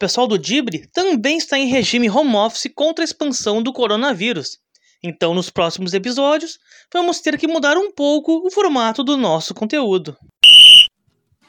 O 0.00 0.06
pessoal 0.08 0.26
do 0.26 0.38
Dibre 0.38 0.86
também 0.94 1.36
está 1.36 1.58
em 1.58 1.66
regime 1.66 2.08
home 2.08 2.34
office 2.34 2.72
contra 2.74 3.02
a 3.02 3.04
expansão 3.04 3.62
do 3.62 3.70
coronavírus. 3.70 4.56
Então, 5.02 5.34
nos 5.34 5.50
próximos 5.50 5.92
episódios, 5.92 6.58
vamos 6.90 7.20
ter 7.20 7.36
que 7.36 7.46
mudar 7.46 7.76
um 7.76 7.92
pouco 7.92 8.46
o 8.46 8.50
formato 8.50 9.04
do 9.04 9.14
nosso 9.18 9.52
conteúdo. 9.52 10.16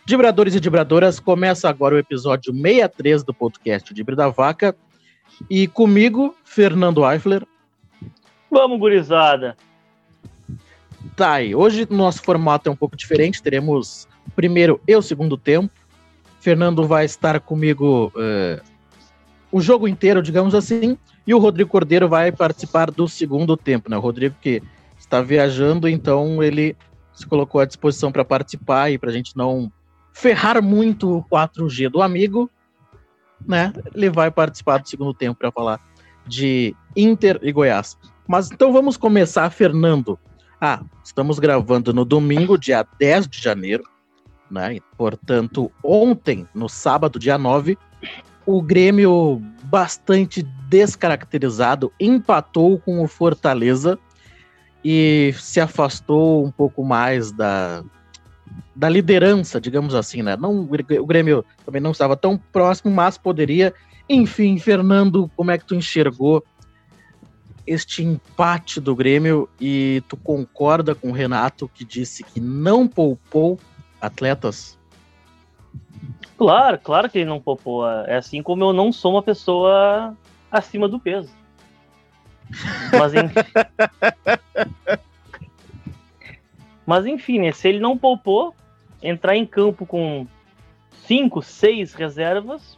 Dibradores 0.06 0.54
e 0.54 0.60
dibradoras, 0.60 1.18
começa 1.18 1.70
agora 1.70 1.96
o 1.96 1.98
episódio 1.98 2.52
63 2.52 3.24
do 3.24 3.34
podcast 3.34 3.94
Dibre 3.94 4.18
da 4.18 4.28
Vaca. 4.28 4.76
E 5.50 5.66
comigo, 5.66 6.36
Fernando 6.44 7.10
Eifler. 7.10 7.48
Vamos, 8.52 8.78
gurizada! 8.78 9.56
Tá 11.16 11.36
aí, 11.36 11.56
hoje 11.56 11.88
o 11.90 11.94
nosso 11.94 12.22
formato 12.22 12.68
é 12.68 12.72
um 12.74 12.76
pouco 12.76 12.98
diferente, 12.98 13.42
teremos 13.42 14.10
o 14.28 14.32
primeiro 14.32 14.82
e 14.86 14.94
o 14.94 15.02
segundo 15.02 15.38
tempo. 15.38 15.81
Fernando 16.42 16.88
vai 16.88 17.06
estar 17.06 17.40
comigo 17.40 18.12
uh, 18.16 18.60
o 19.52 19.62
jogo 19.62 19.88
inteiro, 19.88 20.24
digamos 20.24 20.56
assim, 20.56 20.98
e 21.26 21.36
o 21.36 21.38
Rodrigo 21.38 21.70
Cordeiro 21.70 22.10
vai 22.10 22.32
participar 22.32 22.90
do 22.90 23.08
segundo 23.08 23.56
tempo, 23.56 23.92
né? 23.92 23.96
O 23.96 24.02
Rodrigo 24.02 24.36
que 24.42 24.62
está 24.98 25.22
viajando, 25.22 25.88
então 25.88 26.42
ele 26.42 26.76
se 27.14 27.28
colocou 27.28 27.62
à 27.62 27.66
disposição 27.66 28.12
para 28.12 28.26
participar 28.26 28.90
e 28.90 28.98
para 28.98 29.12
a 29.12 29.14
gente 29.14 29.38
não 29.38 29.72
ferrar 30.12 30.64
muito 30.64 31.18
o 31.18 31.24
4G 31.26 31.90
do 31.90 32.02
amigo, 32.02 32.50
né? 33.48 33.72
Ele 33.94 34.10
vai 34.10 34.32
participar 34.32 34.80
do 34.80 34.90
segundo 34.90 35.14
tempo 35.14 35.38
para 35.38 35.52
falar 35.52 35.80
de 36.26 36.76
Inter 36.96 37.40
e 37.44 37.52
Goiás. 37.52 37.96
Mas 38.28 38.50
então 38.50 38.74
vamos 38.74 38.98
começar, 38.98 39.48
Fernando. 39.52 40.18
Ah, 40.60 40.82
estamos 41.04 41.38
gravando 41.38 41.94
no 41.94 42.04
domingo, 42.04 42.58
dia 42.58 42.84
10 42.98 43.28
de 43.28 43.40
janeiro, 43.40 43.84
né? 44.52 44.78
Portanto, 44.98 45.72
ontem, 45.84 46.46
no 46.54 46.68
sábado, 46.68 47.18
dia 47.18 47.38
9, 47.38 47.78
o 48.46 48.62
Grêmio, 48.62 49.42
bastante 49.64 50.44
descaracterizado, 50.68 51.92
empatou 52.00 52.80
com 52.80 53.02
o 53.04 53.08
Fortaleza 53.08 53.98
e 54.84 55.34
se 55.38 55.60
afastou 55.60 56.46
um 56.46 56.52
pouco 56.52 56.84
mais 56.84 57.32
da, 57.32 57.84
da 58.76 58.90
liderança, 58.90 59.62
digamos 59.62 59.96
assim, 59.96 60.22
né? 60.22 60.36
Não, 60.36 60.62
o 60.62 61.06
Grêmio 61.06 61.46
também 61.66 61.82
não 61.82 61.92
estava 61.92 62.18
tão 62.18 62.38
próximo, 62.38 62.92
mas 62.92 63.18
poderia. 63.18 63.74
Enfim, 64.10 64.58
Fernando, 64.58 65.32
como 65.36 65.52
é 65.52 65.58
que 65.58 65.66
tu 65.66 65.76
enxergou 65.76 66.44
este 67.66 68.04
empate 68.04 68.82
do 68.82 68.96
Grêmio 68.96 69.48
e 69.60 70.04
tu 70.10 70.18
concorda 70.18 70.96
com 70.96 71.10
o 71.10 71.14
Renato 71.14 71.70
que 71.74 71.86
disse 71.86 72.24
que 72.24 72.40
não 72.40 72.88
poupou 72.88 73.60
atletas? 74.02 74.78
Claro, 76.38 76.80
claro 76.80 77.10
que 77.10 77.20
ele 77.20 77.30
não 77.30 77.40
poupou. 77.40 77.88
É 77.88 78.18
assim 78.18 78.42
como 78.42 78.64
eu 78.64 78.74
não 78.74 78.92
sou 78.92 79.14
uma 79.14 79.22
pessoa 79.22 80.18
acima 80.52 80.88
do 80.88 81.00
peso. 81.00 81.32
Mas 82.98 83.14
enfim. 83.14 83.36
Mas 86.86 87.06
enfim, 87.06 87.40
né? 87.40 87.52
Se 87.52 87.70
ele 87.70 87.80
não 87.80 87.98
poupou, 87.98 88.54
entrar 89.02 89.36
em 89.36 89.46
campo 89.46 89.86
com 89.86 90.28
cinco, 91.06 91.42
seis 91.42 91.94
reservas, 91.94 92.78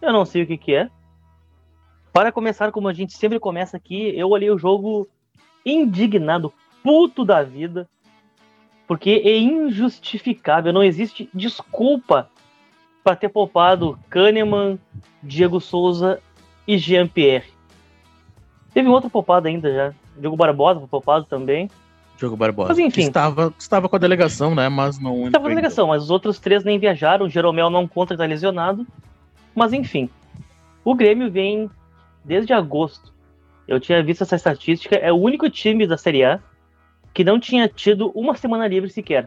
eu 0.00 0.12
não 0.12 0.24
sei 0.24 0.42
o 0.42 0.46
que, 0.46 0.56
que 0.56 0.74
é. 0.74 0.88
Para 2.12 2.32
começar, 2.32 2.72
como 2.72 2.88
a 2.88 2.92
gente 2.92 3.16
sempre 3.16 3.38
começa 3.38 3.76
aqui, 3.76 4.16
eu 4.16 4.30
olhei 4.30 4.50
o 4.50 4.56
jogo 4.56 5.08
indignado, 5.64 6.52
puto 6.82 7.24
da 7.24 7.42
vida, 7.42 7.88
porque 8.86 9.22
é 9.24 9.38
injustificável, 9.38 10.72
não 10.72 10.82
existe 10.82 11.28
desculpa 11.32 12.28
para 13.02 13.16
ter 13.16 13.28
poupado 13.28 13.98
Kahneman, 14.08 14.78
Diego 15.22 15.60
Souza 15.60 16.20
e 16.66 16.78
Jean-Pierre. 16.78 17.46
Teve 18.72 18.88
um 18.88 18.92
outro 18.92 19.08
poupado 19.08 19.48
ainda 19.48 19.72
já, 19.72 19.94
Diego 20.16 20.36
Barbosa 20.36 20.80
foi 20.80 20.88
poupado 20.88 21.24
também. 21.24 21.70
Diogo 22.16 22.36
Barbosa. 22.36 22.68
Mas 22.68 22.78
enfim. 22.78 23.02
Estava, 23.02 23.52
estava 23.58 23.88
com 23.88 23.96
a 23.96 23.98
delegação, 23.98 24.54
né? 24.54 24.68
Mas 24.68 24.98
não. 24.98 25.26
Estava 25.26 25.42
com 25.42 25.46
a 25.46 25.50
delegação, 25.50 25.88
mas 25.88 26.02
os 26.02 26.10
outros 26.10 26.38
três 26.38 26.64
nem 26.64 26.78
viajaram. 26.78 27.26
O 27.26 27.28
Jeromel 27.30 27.70
não 27.70 27.86
conta 27.86 28.14
que 28.14 28.18
tá 28.18 28.24
lesionado. 28.24 28.86
Mas 29.54 29.72
enfim. 29.72 30.08
O 30.84 30.94
Grêmio 30.94 31.30
vem 31.30 31.70
desde 32.24 32.52
agosto. 32.52 33.12
Eu 33.68 33.78
tinha 33.78 34.02
visto 34.02 34.22
essa 34.22 34.36
estatística. 34.36 34.96
É 34.96 35.12
o 35.12 35.16
único 35.16 35.50
time 35.50 35.86
da 35.86 35.96
Série 35.96 36.24
A 36.24 36.40
que 37.16 37.24
não 37.24 37.40
tinha 37.40 37.66
tido 37.66 38.12
uma 38.14 38.34
semana 38.36 38.68
livre 38.68 38.90
sequer. 38.90 39.26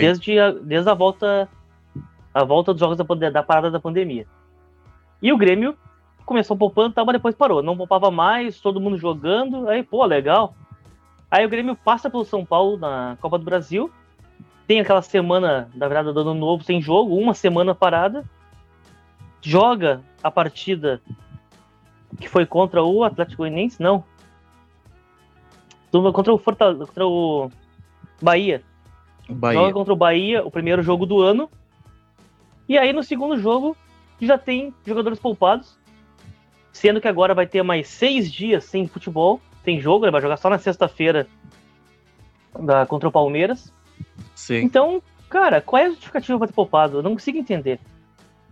Desde 0.00 0.36
a, 0.36 0.50
desde 0.50 0.90
a 0.90 0.94
volta 0.94 1.48
a 2.34 2.42
volta 2.42 2.72
dos 2.72 2.80
jogos 2.80 2.98
da, 2.98 3.30
da 3.30 3.40
parada 3.40 3.70
da 3.70 3.78
pandemia. 3.78 4.26
E 5.22 5.32
o 5.32 5.36
Grêmio 5.36 5.78
começou 6.26 6.56
poupando, 6.56 6.92
tá, 6.92 7.04
mas 7.04 7.12
depois 7.12 7.36
parou. 7.36 7.62
Não 7.62 7.76
poupava 7.76 8.10
mais, 8.10 8.60
todo 8.60 8.80
mundo 8.80 8.98
jogando. 8.98 9.68
Aí, 9.68 9.84
pô, 9.84 10.04
legal. 10.04 10.56
Aí 11.30 11.46
o 11.46 11.48
Grêmio 11.48 11.76
passa 11.76 12.10
pelo 12.10 12.24
São 12.24 12.44
Paulo 12.44 12.76
na 12.76 13.16
Copa 13.20 13.38
do 13.38 13.44
Brasil. 13.44 13.88
Tem 14.66 14.80
aquela 14.80 15.00
semana 15.00 15.70
da 15.76 15.86
virada 15.86 16.12
do 16.12 16.18
ano 16.18 16.34
novo 16.34 16.64
sem 16.64 16.82
jogo, 16.82 17.14
uma 17.14 17.32
semana 17.32 17.76
parada. 17.76 18.24
Joga 19.40 20.02
a 20.20 20.32
partida 20.32 21.00
que 22.20 22.28
foi 22.28 22.44
contra 22.44 22.82
o 22.82 23.04
Atlético 23.04 23.42
Goianiense, 23.42 23.80
não. 23.80 24.02
Contra 25.90 26.32
o 26.32 26.38
Fortaleza, 26.38 26.86
contra 26.86 27.06
o 27.06 27.50
Bahia. 28.20 28.62
Bahia. 29.28 29.60
Joga 29.60 29.72
contra 29.72 29.92
o 29.92 29.96
Bahia, 29.96 30.44
o 30.44 30.50
primeiro 30.50 30.82
jogo 30.82 31.06
do 31.06 31.20
ano. 31.20 31.50
E 32.68 32.76
aí 32.76 32.92
no 32.92 33.02
segundo 33.02 33.38
jogo 33.38 33.76
já 34.20 34.36
tem 34.36 34.74
jogadores 34.86 35.18
poupados. 35.18 35.78
Sendo 36.72 37.00
que 37.00 37.08
agora 37.08 37.34
vai 37.34 37.46
ter 37.46 37.62
mais 37.62 37.88
seis 37.88 38.30
dias 38.30 38.64
sem 38.64 38.86
futebol 38.86 39.40
tem 39.64 39.80
jogo, 39.80 40.04
ele 40.04 40.12
vai 40.12 40.22
jogar 40.22 40.38
só 40.38 40.48
na 40.48 40.58
sexta-feira 40.58 41.26
contra 42.88 43.08
o 43.08 43.12
Palmeiras. 43.12 43.72
Sim. 44.34 44.58
Então, 44.58 45.02
cara, 45.28 45.60
qual 45.60 45.82
é 45.82 45.86
a 45.86 45.90
justificativa 45.90 46.38
para 46.38 46.48
ter 46.48 46.54
poupado? 46.54 46.98
Eu 46.98 47.02
não 47.02 47.12
consigo 47.12 47.36
entender. 47.36 47.78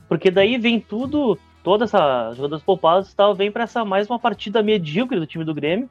Porque 0.08 0.30
daí 0.30 0.58
vem 0.58 0.78
tudo, 0.78 1.38
toda 1.62 1.84
essa 1.84 2.32
jogadores 2.34 2.62
poupados 2.62 3.14
tal, 3.14 3.34
vem 3.34 3.50
para 3.50 3.64
essa 3.64 3.84
mais 3.84 4.08
uma 4.10 4.18
partida 4.18 4.62
medíocre 4.62 5.18
do 5.18 5.26
time 5.26 5.44
do 5.44 5.54
Grêmio, 5.54 5.88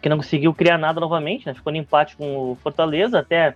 que 0.00 0.08
não 0.08 0.18
conseguiu 0.18 0.54
criar 0.54 0.78
nada 0.78 1.00
novamente, 1.00 1.46
né? 1.46 1.54
Ficou 1.54 1.72
no 1.72 1.78
empate 1.78 2.16
com 2.16 2.52
o 2.52 2.56
Fortaleza, 2.56 3.18
até 3.18 3.54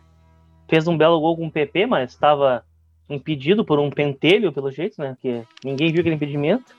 fez 0.69 0.88
um 0.88 0.97
belo 0.97 1.20
gol 1.20 1.36
com 1.36 1.47
o 1.47 1.50
PP, 1.50 1.86
mas 1.86 2.10
estava 2.10 2.64
impedido 3.08 3.64
por 3.64 3.78
um 3.78 3.91
pentelho, 3.91 4.53
pelo 4.53 4.70
jeito, 4.70 5.00
né? 5.00 5.16
Que 5.20 5.42
ninguém 5.64 5.92
viu 5.92 6.00
aquele 6.00 6.16
impedimento. 6.16 6.75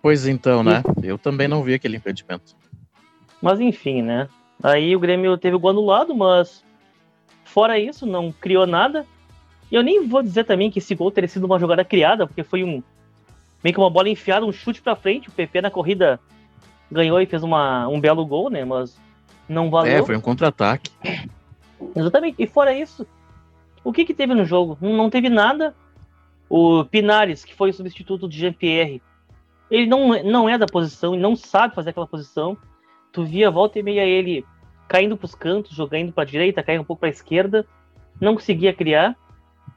Pois 0.00 0.26
então, 0.26 0.62
né? 0.62 0.82
Eu 1.02 1.18
também 1.18 1.46
não 1.46 1.62
vi 1.62 1.74
aquele 1.74 1.96
impedimento. 1.96 2.56
Mas 3.40 3.60
enfim, 3.60 4.02
né? 4.02 4.28
Aí 4.62 4.94
o 4.94 5.00
Grêmio 5.00 5.36
teve 5.36 5.56
o 5.56 5.58
gol 5.58 5.70
anulado, 5.70 6.14
mas 6.14 6.64
fora 7.44 7.78
isso, 7.78 8.06
não 8.06 8.32
criou 8.32 8.66
nada. 8.66 9.04
E 9.70 9.74
eu 9.74 9.82
nem 9.82 10.06
vou 10.06 10.22
dizer 10.22 10.44
também 10.44 10.70
que 10.70 10.78
esse 10.78 10.94
gol 10.94 11.10
teria 11.10 11.28
sido 11.28 11.44
uma 11.44 11.58
jogada 11.58 11.84
criada, 11.84 12.26
porque 12.26 12.42
foi 12.42 12.62
um 12.62 12.82
meio 13.62 13.74
que 13.74 13.80
uma 13.80 13.90
bola 13.90 14.08
enfiada, 14.08 14.46
um 14.46 14.52
chute 14.52 14.82
para 14.82 14.96
frente. 14.96 15.28
O 15.28 15.32
PP 15.32 15.60
na 15.60 15.70
corrida 15.70 16.20
ganhou 16.92 17.20
e 17.20 17.26
fez 17.26 17.42
uma, 17.42 17.88
um 17.88 18.00
belo 18.00 18.24
gol, 18.24 18.50
né? 18.50 18.64
Mas 18.64 18.98
não 19.48 19.70
valeu. 19.70 19.92
É, 19.92 20.02
foi 20.02 20.16
um 20.16 20.20
contra-ataque. 20.20 20.90
Exatamente. 21.96 22.36
E 22.38 22.46
fora 22.46 22.72
isso, 22.72 23.06
o 23.82 23.92
que 23.92 24.04
que 24.04 24.14
teve 24.14 24.34
no 24.34 24.44
jogo? 24.44 24.78
Não 24.80 25.10
teve 25.10 25.28
nada. 25.28 25.74
O 26.48 26.84
Pinares, 26.84 27.44
que 27.44 27.54
foi 27.54 27.70
o 27.70 27.74
substituto 27.74 28.28
de 28.28 28.38
Jean-Pierre, 28.38 29.02
ele 29.70 29.86
não, 29.86 30.22
não 30.22 30.48
é 30.48 30.58
da 30.58 30.66
posição, 30.66 31.14
ele 31.14 31.22
não 31.22 31.34
sabe 31.34 31.74
fazer 31.74 31.90
aquela 31.90 32.06
posição 32.06 32.58
tu 33.12 33.24
via 33.24 33.50
volta 33.50 33.78
e 33.78 33.82
meia 33.82 34.04
ele 34.04 34.44
caindo 34.88 35.16
para 35.16 35.26
os 35.26 35.34
cantos, 35.34 35.76
jogando 35.76 36.12
para 36.12 36.24
a 36.24 36.26
direita, 36.26 36.62
caindo 36.62 36.80
um 36.80 36.84
pouco 36.84 37.00
para 37.00 37.08
a 37.08 37.12
esquerda, 37.12 37.66
não 38.20 38.34
conseguia 38.34 38.72
criar. 38.72 39.16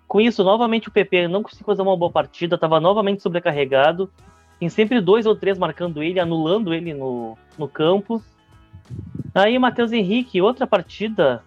Com 0.07 0.21
isso, 0.21 0.43
novamente 0.43 0.87
o 0.87 0.91
PP 0.91 1.27
não 1.27 1.43
conseguiu 1.43 1.65
fazer 1.65 1.81
uma 1.81 1.95
boa 1.97 2.11
partida, 2.11 2.55
estava 2.55 2.79
novamente 2.79 3.21
sobrecarregado. 3.21 4.09
Tem 4.59 4.69
sempre 4.69 5.01
dois 5.01 5.25
ou 5.25 5.35
três 5.35 5.57
marcando 5.57 6.01
ele, 6.01 6.19
anulando 6.19 6.73
ele 6.73 6.93
no, 6.93 7.37
no 7.57 7.67
campo. 7.67 8.23
Aí 9.33 9.57
Matheus 9.59 9.91
Henrique, 9.91 10.41
outra 10.41 10.65
partida 10.65 11.43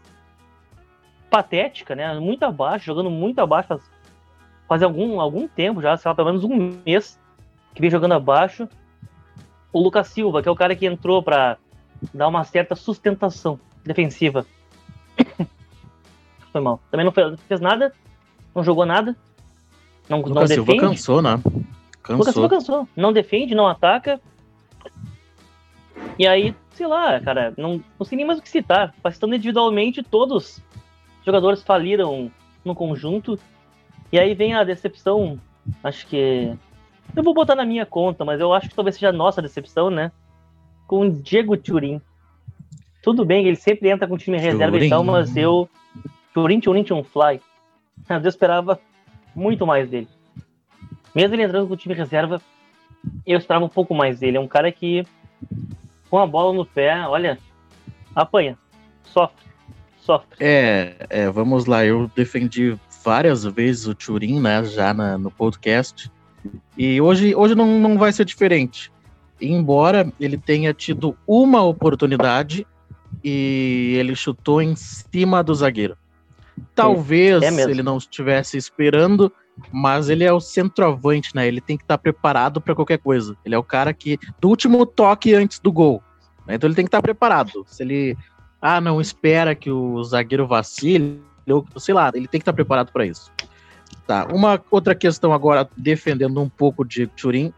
patética, 1.31 1.95
né? 1.95 2.19
Muito 2.19 2.43
abaixo, 2.43 2.87
jogando 2.87 3.11
muito 3.11 3.39
abaixo 3.39 3.69
faz, 3.69 3.83
faz 4.69 4.83
algum, 4.83 5.21
algum 5.21 5.49
tempo 5.49 5.81
já, 5.81 5.97
sei 5.97 6.09
lá, 6.09 6.15
pelo 6.15 6.29
menos 6.29 6.45
um 6.45 6.81
mês 6.85 7.19
que 7.75 7.81
vem 7.81 7.91
jogando 7.91 8.13
abaixo. 8.13 8.69
O 9.73 9.81
Lucas 9.81 10.09
Silva, 10.09 10.43
que 10.43 10.49
é 10.49 10.53
o 10.53 10.57
cara 10.57 10.75
que 10.75 10.87
entrou 10.87 11.23
para 11.23 11.59
dá 12.13 12.29
uma 12.29 12.45
certa 12.45 12.75
sustentação 12.75 13.59
defensiva. 13.85 14.47
Foi 16.53 16.61
mal. 16.61 16.81
Também 16.91 17.05
não 17.05 17.13
fez, 17.13 17.39
fez, 17.47 17.61
nada, 17.61 17.93
não 18.55 18.63
jogou 18.63 18.87
nada. 18.87 19.17
Não, 20.09 20.19
Lucas 20.19 20.35
não 20.35 20.43
defende. 20.43 20.67
Silva 20.67 20.81
cansou, 20.81 21.23
né? 21.23 21.41
Cansou. 22.09 22.49
Cansou. 22.49 22.89
Não 22.97 23.13
defende, 23.13 23.55
não 23.55 23.67
ataca. 23.67 24.21
E 26.19 26.27
aí, 26.27 26.55
sei 26.71 26.87
lá, 26.87 27.21
cara, 27.21 27.53
não, 27.57 27.83
não 27.99 28.07
sei 28.07 28.17
nem 28.17 28.27
mais 28.27 28.39
o 28.39 28.43
que 28.43 28.49
citar. 28.49 28.95
Passando 29.03 29.35
individualmente, 29.35 30.03
todos 30.03 30.57
os 30.57 30.63
jogadores 31.25 31.63
faliram 31.63 32.31
no 32.65 32.75
conjunto. 32.75 33.39
E 34.11 34.19
aí 34.19 34.35
vem 34.35 34.55
a 34.55 34.65
decepção, 34.65 35.39
acho 35.85 36.07
que 36.07 36.57
Eu 37.15 37.23
vou 37.23 37.35
botar 37.35 37.55
na 37.55 37.65
minha 37.65 37.85
conta, 37.85 38.25
mas 38.25 38.41
eu 38.41 38.53
acho 38.53 38.69
que 38.69 38.75
talvez 38.75 38.97
seja 38.97 39.11
a 39.11 39.13
nossa 39.13 39.43
decepção, 39.43 39.91
né? 39.91 40.11
Com 40.87 41.01
o 41.01 41.11
Diego 41.11 41.57
Turin. 41.57 42.01
Tudo 43.03 43.25
bem, 43.25 43.47
ele 43.47 43.57
sempre 43.57 43.91
entra 43.91 44.09
com 44.09 44.15
o 44.15 44.19
time 44.19 44.39
reserva 44.39 44.79
e 44.79 44.89
tal, 44.89 45.05
mas 45.05 45.37
eu. 45.37 45.69
Turin, 46.33 46.61
Turin, 46.61 46.85
Turin 46.85 47.05
Fly. 47.05 47.41
Eu 48.09 48.29
esperava 48.29 48.81
muito 49.35 49.67
mais 49.67 49.89
dele. 49.89 50.09
Mesmo 51.15 51.35
ele 51.35 51.43
entrando 51.43 51.67
com 51.67 51.75
o 51.75 51.77
time 51.77 51.95
reserva, 51.95 52.41
eu 53.27 53.39
esperava 53.39 53.65
um 53.65 53.69
pouco 53.69 53.95
mais 53.95 54.19
dele. 54.19 54.37
É 54.37 54.41
um 54.41 54.49
cara 54.49 54.71
que, 54.71 55.05
com 56.11 56.19
a 56.19 56.27
bola 56.27 56.53
no 56.53 56.65
pé, 56.65 57.07
olha, 57.07 57.39
apanha, 58.15 58.59
sofre, 59.05 59.45
sofre. 60.01 60.37
É, 60.41 61.07
é 61.09 61.31
vamos 61.31 61.67
lá, 61.67 61.85
eu 61.85 62.11
defendi 62.15 62.77
várias 63.05 63.45
vezes 63.45 63.87
o 63.87 63.95
Turin, 63.95 64.41
né, 64.41 64.65
já 64.65 64.93
na, 64.93 65.17
no 65.17 65.31
podcast. 65.31 66.11
E 66.77 67.01
hoje, 67.01 67.35
hoje 67.35 67.55
não, 67.55 67.79
não 67.79 67.99
vai 67.99 68.13
ser 68.13 68.25
diferente. 68.25 68.93
Embora 69.41 70.13
ele 70.19 70.37
tenha 70.37 70.75
tido 70.75 71.17
uma 71.27 71.63
oportunidade 71.63 72.67
e 73.23 73.95
ele 73.99 74.15
chutou 74.15 74.61
em 74.61 74.75
cima 74.75 75.43
do 75.43 75.55
zagueiro. 75.55 75.97
Talvez 76.75 77.43
é 77.43 77.71
ele 77.71 77.83
não 77.83 77.99
estivesse 77.99 78.57
esperando, 78.57 79.33
mas 79.73 80.09
ele 80.09 80.25
é 80.25 80.33
o 80.33 80.41
centroavante, 80.41 81.35
né? 81.35 81.47
Ele 81.47 81.61
tem 81.61 81.77
que 81.77 81.85
estar 81.85 81.99
preparado 81.99 82.61
para 82.61 82.75
qualquer 82.75 82.99
coisa. 82.99 83.37
Ele 83.45 83.55
é 83.55 83.59
o 83.59 83.63
cara 83.63 83.93
que 83.93 84.19
do 84.41 84.49
último 84.49 84.85
toque 84.87 85.35
antes 85.35 85.59
do 85.59 85.73
gol. 85.73 86.03
Né? 86.47 86.55
Então 86.55 86.69
ele 86.69 86.75
tem 86.75 86.85
que 86.85 86.89
estar 86.89 87.03
preparado. 87.03 87.65
Se 87.67 87.83
ele 87.83 88.17
ah, 88.61 88.81
não 88.81 89.01
espera 89.01 89.55
que 89.55 89.71
o 89.71 90.03
zagueiro 90.03 90.47
vacile, 90.47 91.21
ou 91.49 91.67
sei 91.77 91.95
lá, 91.95 92.11
ele 92.15 92.27
tem 92.27 92.41
que 92.41 92.43
estar 92.43 92.53
preparado 92.53 92.93
para 92.93 93.07
isso. 93.07 93.31
Tá. 94.07 94.27
Uma 94.33 94.61
outra 94.71 94.95
questão 94.95 95.33
agora 95.33 95.69
defendendo 95.77 96.41
um 96.41 96.49
pouco 96.49 96.85
de 96.85 97.07
Turin 97.07 97.53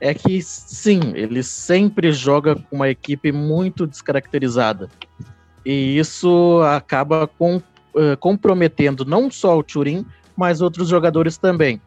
é 0.00 0.12
que 0.12 0.42
sim, 0.42 1.00
ele 1.14 1.42
sempre 1.42 2.12
joga 2.12 2.56
com 2.56 2.76
uma 2.76 2.88
equipe 2.88 3.32
muito 3.32 3.86
descaracterizada. 3.86 4.88
E 5.64 5.96
isso 5.98 6.60
acaba 6.62 7.26
com, 7.26 7.56
uh, 7.56 8.16
comprometendo 8.18 9.04
não 9.04 9.30
só 9.30 9.56
o 9.56 9.62
Turin, 9.62 10.04
mas 10.36 10.60
outros 10.60 10.88
jogadores 10.88 11.36
também. 11.36 11.80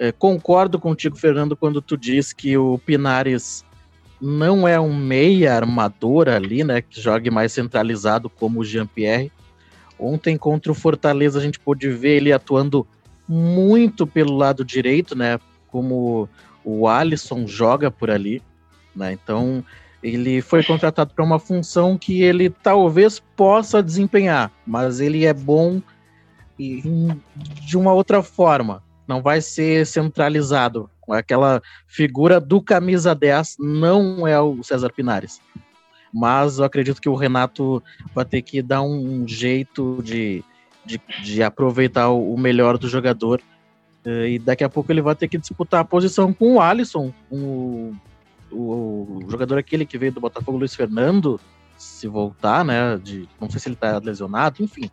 Uh, 0.00 0.12
concordo 0.18 0.78
contigo, 0.78 1.16
Fernando, 1.16 1.56
quando 1.56 1.80
tu 1.82 1.96
diz 1.96 2.32
que 2.32 2.56
o 2.56 2.78
Pinares 2.78 3.64
não 4.20 4.68
é 4.68 4.78
um 4.78 4.94
meia 4.94 5.54
armador 5.54 6.28
ali, 6.28 6.62
né, 6.62 6.80
que 6.80 7.00
jogue 7.00 7.28
mais 7.28 7.52
centralizado 7.52 8.30
como 8.30 8.60
o 8.60 8.64
Jean-Pierre. 8.64 9.32
Ontem 9.98 10.36
contra 10.36 10.70
o 10.70 10.74
Fortaleza 10.74 11.38
a 11.38 11.42
gente 11.42 11.58
pôde 11.58 11.88
ver 11.88 12.18
ele 12.18 12.32
atuando 12.32 12.86
muito 13.28 14.06
pelo 14.06 14.36
lado 14.36 14.64
direito, 14.64 15.16
né, 15.16 15.40
como 15.68 16.28
o 16.64 16.86
Alisson 16.86 17.46
joga 17.46 17.90
por 17.90 18.10
ali, 18.10 18.40
né? 18.94 19.12
Então 19.12 19.64
ele 20.02 20.40
foi 20.40 20.62
contratado 20.62 21.12
para 21.14 21.24
uma 21.24 21.38
função 21.38 21.96
que 21.96 22.22
ele 22.22 22.50
talvez 22.50 23.20
possa 23.36 23.82
desempenhar, 23.82 24.52
mas 24.66 25.00
ele 25.00 25.24
é 25.24 25.32
bom 25.32 25.80
de 26.58 27.76
uma 27.76 27.92
outra 27.92 28.22
forma. 28.22 28.82
Não 29.06 29.20
vai 29.20 29.40
ser 29.40 29.86
centralizado. 29.86 30.88
Aquela 31.10 31.60
figura 31.86 32.40
do 32.40 32.62
camisa 32.62 33.14
10 33.14 33.56
não 33.58 34.26
é 34.26 34.40
o 34.40 34.62
César 34.62 34.90
Pinares. 34.92 35.40
Mas 36.12 36.58
eu 36.58 36.64
acredito 36.64 37.00
que 37.00 37.08
o 37.08 37.14
Renato 37.14 37.82
vai 38.14 38.24
ter 38.24 38.42
que 38.42 38.62
dar 38.62 38.82
um 38.82 39.26
jeito 39.26 40.00
de, 40.02 40.44
de, 40.84 41.00
de 41.22 41.42
aproveitar 41.42 42.10
o 42.10 42.36
melhor 42.36 42.78
do 42.78 42.88
jogador 42.88 43.40
é, 44.04 44.30
e 44.30 44.38
daqui 44.38 44.64
a 44.64 44.68
pouco 44.68 44.90
ele 44.90 45.00
vai 45.00 45.14
ter 45.14 45.28
que 45.28 45.38
disputar 45.38 45.80
a 45.80 45.84
posição 45.84 46.32
com 46.32 46.54
o 46.54 46.60
Alisson, 46.60 47.12
com 47.30 47.36
o, 47.36 47.96
o, 48.50 49.24
o, 49.24 49.30
jogador 49.30 49.58
aquele 49.58 49.86
que 49.86 49.96
veio 49.96 50.12
do 50.12 50.20
Botafogo, 50.20 50.58
Luiz 50.58 50.74
Fernando, 50.74 51.40
se 51.78 52.08
voltar, 52.08 52.64
né? 52.64 52.98
De, 52.98 53.28
não 53.40 53.48
sei 53.48 53.60
se 53.60 53.68
ele 53.68 53.76
tá 53.76 53.98
lesionado, 53.98 54.62
enfim. 54.62 54.90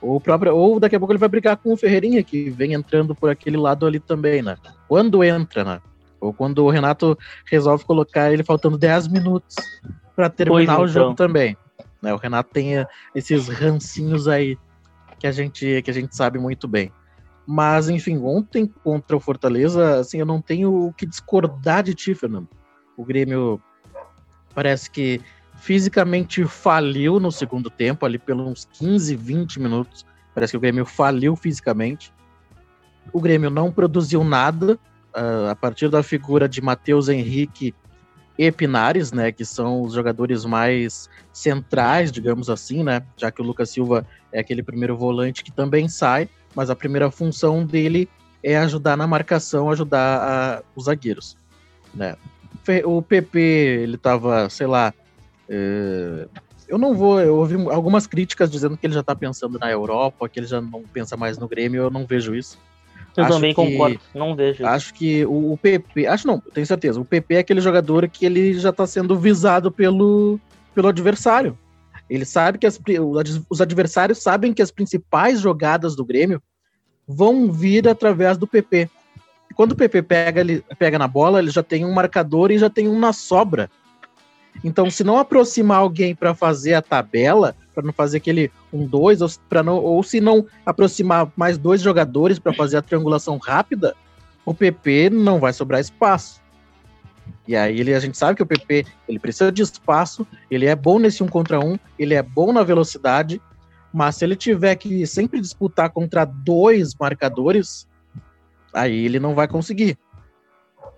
Ou, 0.00 0.20
próprio, 0.20 0.54
ou 0.54 0.78
daqui 0.78 0.94
a 0.94 0.98
pouco 0.98 1.12
ele 1.12 1.18
vai 1.18 1.28
brigar 1.28 1.56
com 1.56 1.72
o 1.72 1.76
Ferreirinha, 1.76 2.22
que 2.22 2.50
vem 2.50 2.72
entrando 2.72 3.14
por 3.14 3.30
aquele 3.30 3.56
lado 3.56 3.84
ali 3.86 3.98
também, 3.98 4.42
né? 4.42 4.56
Quando 4.86 5.24
entra, 5.24 5.64
né? 5.64 5.80
Ou 6.20 6.32
quando 6.32 6.64
o 6.64 6.70
Renato 6.70 7.18
resolve 7.50 7.84
colocar 7.84 8.32
ele 8.32 8.44
faltando 8.44 8.78
10 8.78 9.08
minutos 9.08 9.56
para 10.14 10.28
terminar 10.28 10.76
pois 10.76 10.90
o 10.90 10.92
então. 10.92 11.02
jogo 11.02 11.14
também. 11.14 11.56
Né? 12.02 12.12
O 12.12 12.16
Renato 12.16 12.50
tem 12.52 12.86
esses 13.14 13.48
rancinhos 13.48 14.28
aí 14.28 14.56
que 15.18 15.26
a 15.26 15.32
gente, 15.32 15.82
que 15.82 15.90
a 15.90 15.94
gente 15.94 16.14
sabe 16.14 16.38
muito 16.38 16.68
bem. 16.68 16.92
Mas, 17.46 17.88
enfim, 17.88 18.18
ontem 18.18 18.66
contra 18.66 19.16
o 19.16 19.20
Fortaleza, 19.20 20.00
assim, 20.00 20.18
eu 20.18 20.26
não 20.26 20.40
tenho 20.40 20.88
o 20.88 20.92
que 20.92 21.06
discordar 21.06 21.82
de 21.82 21.94
ti, 21.94 22.14
Fernando. 22.14 22.48
O 22.96 23.04
Grêmio 23.04 23.60
parece 24.54 24.90
que 24.90 25.20
fisicamente 25.60 26.44
faliu 26.44 27.20
no 27.20 27.30
segundo 27.30 27.68
tempo, 27.68 28.06
ali 28.06 28.18
pelos 28.18 28.66
15, 28.72 29.14
20 29.16 29.60
minutos. 29.60 30.06
Parece 30.34 30.52
que 30.52 30.56
o 30.56 30.60
Grêmio 30.60 30.84
faliu 30.84 31.34
fisicamente. 31.36 32.12
O 33.12 33.20
Grêmio 33.20 33.50
não 33.50 33.72
produziu 33.72 34.22
nada 34.22 34.78
uh, 35.14 35.50
a 35.50 35.56
partir 35.56 35.88
da 35.88 36.02
figura 36.02 36.48
de 36.48 36.60
Matheus 36.60 37.08
Henrique 37.08 37.74
e 38.36 38.52
Pinares, 38.52 39.10
né, 39.10 39.32
que 39.32 39.44
são 39.44 39.82
os 39.82 39.94
jogadores 39.94 40.44
mais 40.44 41.10
centrais, 41.32 42.12
digamos 42.12 42.48
assim, 42.48 42.84
né, 42.84 43.02
já 43.16 43.32
que 43.32 43.42
o 43.42 43.44
Lucas 43.44 43.70
Silva 43.70 44.06
é 44.32 44.38
aquele 44.38 44.62
primeiro 44.62 44.96
volante 44.96 45.42
que 45.42 45.50
também 45.50 45.88
sai 45.88 46.28
mas 46.54 46.70
a 46.70 46.76
primeira 46.76 47.10
função 47.10 47.64
dele 47.64 48.08
é 48.42 48.56
ajudar 48.56 48.96
na 48.96 49.06
marcação, 49.06 49.70
ajudar 49.70 50.20
a, 50.20 50.62
os 50.74 50.84
zagueiros. 50.84 51.36
Né? 51.94 52.16
O 52.84 53.00
PP, 53.00 53.38
ele 53.38 53.96
tava, 53.96 54.48
sei 54.50 54.66
lá. 54.66 54.92
É, 55.48 56.28
eu 56.68 56.78
não 56.78 56.94
vou. 56.94 57.20
Eu 57.20 57.36
ouvi 57.36 57.54
algumas 57.70 58.06
críticas 58.06 58.50
dizendo 58.50 58.76
que 58.76 58.86
ele 58.86 58.94
já 58.94 59.02
tá 59.02 59.14
pensando 59.14 59.58
na 59.58 59.70
Europa, 59.70 60.28
que 60.28 60.38
ele 60.38 60.46
já 60.46 60.60
não 60.60 60.82
pensa 60.82 61.16
mais 61.16 61.38
no 61.38 61.48
Grêmio, 61.48 61.82
eu 61.82 61.90
não 61.90 62.06
vejo 62.06 62.34
isso. 62.34 62.58
Eu 63.16 63.24
acho 63.24 63.34
também 63.34 63.50
que, 63.50 63.56
concordo, 63.56 64.00
não 64.14 64.36
vejo. 64.36 64.64
Acho 64.64 64.94
que 64.94 65.24
o, 65.24 65.52
o, 65.52 65.56
PP. 65.56 66.06
Acho 66.06 66.26
não, 66.26 66.38
tenho 66.38 66.66
certeza. 66.66 67.00
O 67.00 67.04
PP 67.04 67.34
é 67.34 67.38
aquele 67.38 67.60
jogador 67.60 68.08
que 68.08 68.26
ele 68.26 68.54
já 68.54 68.72
tá 68.72 68.86
sendo 68.86 69.18
visado 69.18 69.72
pelo, 69.72 70.38
pelo 70.74 70.88
adversário. 70.88 71.58
Ele 72.08 72.24
sabe 72.24 72.58
que 72.58 72.66
as, 72.66 72.80
os 73.50 73.60
adversários 73.60 74.22
sabem 74.22 74.52
que 74.52 74.62
as 74.62 74.70
principais 74.70 75.40
jogadas 75.40 75.96
do 75.96 76.04
Grêmio 76.04 76.40
vão 77.06 77.50
vir 77.50 77.88
através 77.88 78.38
do 78.38 78.46
PP. 78.46 78.88
Quando 79.54 79.72
o 79.72 79.76
PP 79.76 80.02
pega, 80.02 80.40
ele, 80.40 80.62
pega 80.78 80.98
na 80.98 81.08
bola, 81.08 81.40
ele 81.40 81.50
já 81.50 81.62
tem 81.62 81.84
um 81.84 81.92
marcador 81.92 82.50
e 82.50 82.58
já 82.58 82.70
tem 82.70 82.86
um 82.86 82.98
na 82.98 83.12
sobra. 83.12 83.70
Então, 84.62 84.90
se 84.90 85.04
não 85.04 85.18
aproximar 85.18 85.78
alguém 85.78 86.14
para 86.14 86.34
fazer 86.34 86.74
a 86.74 86.82
tabela, 86.82 87.54
para 87.74 87.84
não 87.84 87.92
fazer 87.92 88.16
aquele 88.16 88.50
um 88.72 88.86
dois, 88.86 89.20
ou, 89.20 89.28
não, 89.64 89.76
ou 89.76 90.02
se 90.02 90.20
não 90.20 90.44
aproximar 90.66 91.30
mais 91.36 91.56
dois 91.56 91.80
jogadores 91.80 92.38
para 92.38 92.52
fazer 92.52 92.76
a 92.76 92.82
triangulação 92.82 93.38
rápida, 93.38 93.94
o 94.44 94.52
PP 94.52 95.10
não 95.10 95.38
vai 95.38 95.52
sobrar 95.52 95.80
espaço. 95.80 96.40
E 97.46 97.56
aí 97.56 97.80
ele, 97.80 97.94
a 97.94 98.00
gente 98.00 98.18
sabe 98.18 98.36
que 98.36 98.42
o 98.42 98.46
PP 98.46 98.84
ele 99.08 99.18
precisa 99.18 99.52
de 99.52 99.62
espaço, 99.62 100.26
ele 100.50 100.66
é 100.66 100.74
bom 100.74 100.98
nesse 100.98 101.22
um 101.22 101.28
contra 101.28 101.60
um, 101.60 101.78
ele 101.98 102.14
é 102.14 102.22
bom 102.22 102.52
na 102.52 102.62
velocidade, 102.62 103.40
mas 103.92 104.16
se 104.16 104.24
ele 104.24 104.36
tiver 104.36 104.74
que 104.76 105.06
sempre 105.06 105.40
disputar 105.40 105.90
contra 105.90 106.24
dois 106.24 106.94
marcadores, 106.94 107.88
aí 108.72 109.04
ele 109.04 109.18
não 109.18 109.34
vai 109.34 109.48
conseguir. 109.48 109.96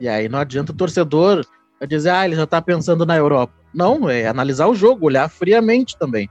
E 0.00 0.08
aí 0.08 0.28
não 0.28 0.38
adianta 0.38 0.72
o 0.72 0.74
torcedor 0.74 1.44
dizer, 1.86 2.10
ah, 2.10 2.24
ele 2.24 2.36
já 2.36 2.46
tá 2.46 2.60
pensando 2.60 3.06
na 3.06 3.16
Europa. 3.16 3.52
Não, 3.72 4.08
é 4.08 4.26
analisar 4.26 4.66
o 4.66 4.74
jogo, 4.74 5.06
olhar 5.06 5.28
friamente 5.28 5.96
também. 5.96 6.28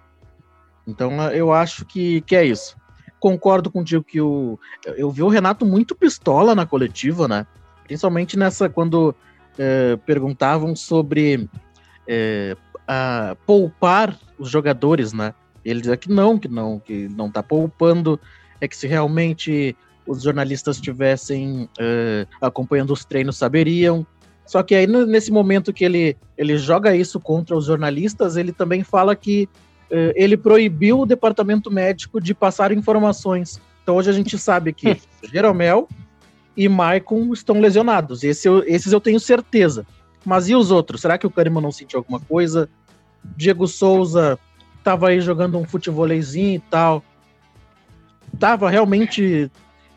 Então 0.86 1.12
eu 1.32 1.54
acho 1.54 1.86
que, 1.86 2.22
que 2.22 2.36
é 2.36 2.46
isso. 2.46 2.76
Concordo 3.20 3.70
contigo 3.72 4.04
que 4.04 4.22
o. 4.22 4.58
Eu 4.98 5.12
vi 5.12 5.22
o 5.22 5.28
Renato 5.28 5.66
muito 5.66 5.96
pistola 5.96 6.56
na 6.56 6.66
coletiva, 6.66 7.28
né? 7.28 7.46
Principalmente 7.84 8.38
nessa, 8.38 8.70
quando 8.70 9.14
é, 9.58 9.98
perguntavam 10.06 10.76
sobre 10.76 11.50
é, 12.08 12.56
a, 12.88 13.36
poupar 13.46 14.18
os 14.38 14.50
jogadores, 14.50 15.12
né? 15.12 15.34
Ele 15.66 15.82
dizia 15.82 15.98
que 15.98 16.10
não, 16.10 16.40
que 16.40 16.48
não, 16.48 16.80
que 16.80 17.10
não 17.10 17.28
está 17.28 17.44
poupando, 17.44 18.20
é 18.62 18.68
que 18.68 18.78
se 18.78 18.88
realmente 18.88 19.76
os 20.08 20.24
jornalistas 20.24 20.78
estivessem 20.78 21.70
é, 21.78 22.26
acompanhando 22.42 22.94
os 22.94 23.06
treinos 23.06 23.38
saberiam. 23.38 24.08
Só 24.50 24.64
que 24.64 24.74
aí 24.74 24.88
nesse 24.88 25.32
momento 25.32 25.72
que 25.72 25.86
ele, 25.86 26.18
ele 26.36 26.58
joga 26.58 26.96
isso 26.96 27.20
contra 27.20 27.56
os 27.56 27.66
jornalistas, 27.66 28.36
ele 28.36 28.52
também 28.52 28.84
fala 28.84 29.16
que 29.16 29.48
ele 30.16 30.36
proibiu 30.36 31.02
o 31.02 31.06
departamento 31.06 31.70
médico 31.70 32.20
de 32.20 32.34
passar 32.34 32.72
informações. 32.72 33.62
Então 33.84 33.96
hoje 33.96 34.10
a 34.10 34.14
gente 34.14 34.40
sabe 34.40 34.74
que 34.74 35.00
Jeromel 35.32 35.88
e 36.58 36.68
Maicon 36.68 37.32
estão 37.32 37.62
lesionados. 37.62 38.24
Esse 38.24 38.48
eu, 38.48 38.64
esses 38.66 38.92
eu 38.92 39.00
tenho 39.00 39.20
certeza. 39.20 39.86
Mas 40.26 40.50
e 40.50 40.56
os 40.56 40.72
outros? 40.72 41.02
Será 41.02 41.16
que 41.16 41.28
o 41.28 41.30
Kahneman 41.30 41.62
não 41.62 41.72
sentiu 41.72 42.00
alguma 42.00 42.20
coisa? 42.20 42.68
Diego 43.38 43.68
Souza 43.68 44.40
estava 44.80 45.10
aí 45.10 45.22
jogando 45.22 45.60
um 45.60 45.64
futebolêzinho 45.64 46.56
e 46.56 46.60
tal. 46.72 47.04
Tava 48.40 48.68
realmente 48.68 49.52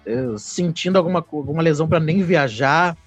é, 0.05 0.27
sentindo 0.37 0.99
alguma, 0.99 1.25
alguma 1.33 1.63
lesão 1.63 1.89
para 1.89 1.99
nem 1.99 2.23
viajar. 2.23 2.99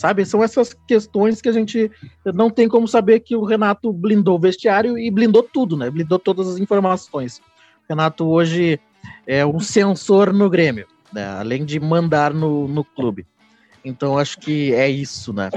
Sabe? 0.00 0.24
São 0.24 0.42
essas 0.42 0.74
questões 0.88 1.42
que 1.42 1.48
a 1.50 1.52
gente 1.52 1.90
não 2.24 2.48
tem 2.48 2.66
como 2.66 2.88
saber 2.88 3.20
que 3.20 3.36
o 3.36 3.44
Renato 3.44 3.92
blindou 3.92 4.36
o 4.36 4.40
vestiário 4.40 4.96
e 4.96 5.10
blindou 5.10 5.42
tudo, 5.42 5.76
né? 5.76 5.90
Blindou 5.90 6.18
todas 6.18 6.48
as 6.48 6.56
informações. 6.56 7.36
O 7.36 7.42
Renato 7.86 8.26
hoje 8.26 8.80
é 9.26 9.44
um 9.44 9.60
sensor 9.60 10.32
no 10.32 10.48
Grêmio, 10.48 10.86
né? 11.12 11.26
além 11.26 11.66
de 11.66 11.78
mandar 11.78 12.32
no, 12.32 12.66
no 12.66 12.82
clube. 12.82 13.26
Então 13.84 14.16
acho 14.16 14.40
que 14.40 14.72
é 14.72 14.88
isso, 14.88 15.34
né? 15.34 15.50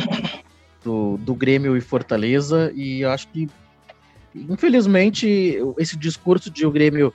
Do, 0.83 1.15
do 1.19 1.33
Grêmio 1.33 1.77
e 1.77 1.81
Fortaleza, 1.81 2.69
e 2.75 3.05
acho 3.05 3.29
que, 3.29 3.47
infelizmente, 4.35 5.57
esse 5.77 5.95
discurso 5.95 6.50
de 6.50 6.65
o 6.65 6.71
Grêmio 6.71 7.13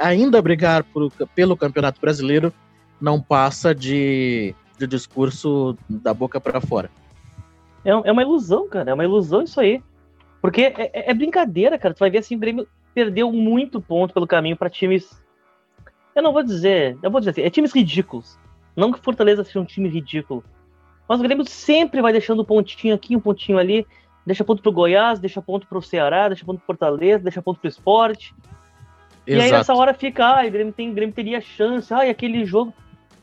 ainda 0.00 0.40
brigar 0.40 0.84
por, 0.84 1.12
pelo 1.34 1.54
Campeonato 1.54 2.00
Brasileiro 2.00 2.50
não 2.98 3.20
passa 3.20 3.74
de 3.74 4.54
de 4.86 4.96
discurso 4.96 5.76
da 5.88 6.12
boca 6.12 6.40
para 6.40 6.60
fora. 6.60 6.90
É, 7.84 7.90
é 7.90 8.12
uma 8.12 8.22
ilusão, 8.22 8.68
cara. 8.68 8.90
É 8.90 8.94
uma 8.94 9.04
ilusão 9.04 9.42
isso 9.42 9.60
aí. 9.60 9.82
Porque 10.40 10.62
é, 10.62 10.90
é, 10.92 11.10
é 11.10 11.14
brincadeira, 11.14 11.78
cara. 11.78 11.94
Tu 11.94 12.00
vai 12.00 12.10
ver 12.10 12.18
assim, 12.18 12.36
o 12.36 12.38
Grêmio 12.38 12.66
perdeu 12.94 13.32
muito 13.32 13.80
ponto 13.80 14.12
pelo 14.12 14.26
caminho 14.26 14.56
para 14.56 14.70
times. 14.70 15.10
Eu 16.14 16.22
não 16.22 16.32
vou 16.32 16.42
dizer. 16.42 16.98
Eu 17.02 17.10
vou 17.10 17.20
dizer 17.20 17.30
assim, 17.30 17.42
é 17.42 17.50
times 17.50 17.72
ridículos. 17.72 18.38
Não 18.74 18.92
que 18.92 19.00
Fortaleza 19.00 19.44
seja 19.44 19.60
um 19.60 19.64
time 19.64 19.88
ridículo. 19.88 20.44
Mas 21.08 21.20
o 21.20 21.22
Grêmio 21.22 21.44
sempre 21.46 22.00
vai 22.00 22.12
deixando 22.12 22.42
um 22.42 22.44
pontinho 22.44 22.94
aqui, 22.94 23.16
um 23.16 23.20
pontinho 23.20 23.58
ali. 23.58 23.86
Deixa 24.24 24.44
ponto 24.44 24.62
pro 24.62 24.72
Goiás, 24.72 25.18
deixa 25.18 25.42
ponto 25.42 25.66
pro 25.66 25.82
Ceará, 25.82 26.28
deixa 26.28 26.44
ponto 26.44 26.58
pro 26.58 26.66
Fortaleza, 26.66 27.24
deixa 27.24 27.42
ponto 27.42 27.58
pro 27.58 27.68
esporte. 27.68 28.34
Exato. 29.26 29.26
E 29.26 29.40
aí 29.40 29.50
nessa 29.50 29.74
hora 29.74 29.92
fica, 29.94 30.24
ah, 30.24 30.46
o 30.46 30.50
Grêmio, 30.50 30.72
tem, 30.72 30.90
o 30.90 30.94
Grêmio 30.94 31.14
teria 31.14 31.40
chance, 31.40 31.92
ah, 31.92 32.06
e 32.06 32.10
aquele 32.10 32.44
jogo. 32.44 32.72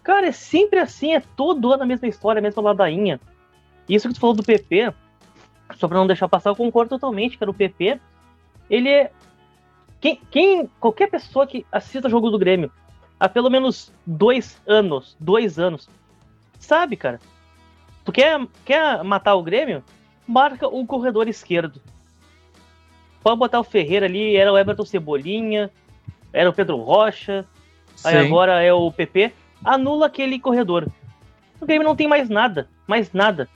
Cara, 0.10 0.25
é 0.25 0.32
sempre 0.32 0.80
assim, 0.80 1.13
é 1.13 1.20
todo 1.20 1.72
ano 1.72 1.84
a 1.84 1.86
mesma 1.86 2.08
história, 2.08 2.39
a 2.39 2.42
mesma 2.42 2.63
ladainha. 2.63 3.22
Isso 3.88 4.08
que 4.08 4.16
tu 4.16 4.20
falou 4.20 4.36
do 4.36 4.42
PP, 4.42 4.92
só 5.75 5.88
pra 5.88 6.00
não 6.00 6.08
deixar 6.08 6.28
passar, 6.28 6.50
eu 6.50 6.56
concordo 6.56 6.89
totalmente, 6.89 7.38
cara. 7.38 7.51
O 7.51 7.54
PP, 7.54 8.01
ele 8.72 8.89
é. 8.89 9.12
Quem, 10.01 10.20
quem, 10.32 10.68
qualquer 10.80 11.12
pessoa 11.12 11.46
que 11.46 11.63
assista 11.72 12.10
jogo 12.10 12.32
do 12.32 12.39
Grêmio 12.39 12.72
há 13.20 13.30
pelo 13.30 13.51
menos 13.51 13.94
dois 14.04 14.60
anos, 14.66 15.16
dois 15.20 15.60
anos, 15.60 15.88
sabe, 16.58 16.96
cara? 16.96 17.20
Tu 18.04 18.12
quer, 18.12 18.48
quer 18.66 19.04
matar 19.04 19.36
o 19.36 19.44
Grêmio? 19.44 19.84
Marca 20.28 20.68
o 20.68 20.88
corredor 20.88 21.28
esquerdo. 21.28 21.80
Pode 23.22 23.38
botar 23.38 23.60
o 23.60 23.63
Ferreira 23.63 24.08
ali, 24.08 24.36
era 24.36 24.51
o 24.51 24.58
Everton 24.58 24.86
Cebolinha, 24.86 25.70
era 26.34 26.50
o 26.50 26.54
Pedro 26.54 26.78
Rocha, 26.78 27.46
Sim. 27.96 28.08
aí 28.08 28.18
agora 28.25 28.60
é 28.63 28.74
o 28.74 28.92
PP 28.92 29.34
anula 29.63 30.08
aquele 30.08 30.39
corredor. 30.39 30.88
O 31.60 31.66
Grêmio 31.66 31.88
não 31.88 31.96
tem 31.96 32.08
mais 32.08 32.30
nada, 32.30 32.70
mais 32.88 33.12
nada. 33.13 33.50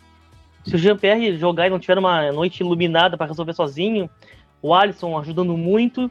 Se 0.65 0.75
o 0.75 0.77
Jean-Pierre 0.77 1.37
jogar 1.37 1.67
e 1.67 1.69
não 1.69 1.79
tiver 1.79 1.97
uma 1.97 2.31
noite 2.31 2.61
iluminada 2.61 3.17
para 3.17 3.27
resolver 3.27 3.53
sozinho, 3.53 4.09
o 4.61 4.73
Alisson 4.73 5.17
ajudando 5.17 5.57
muito, 5.57 6.09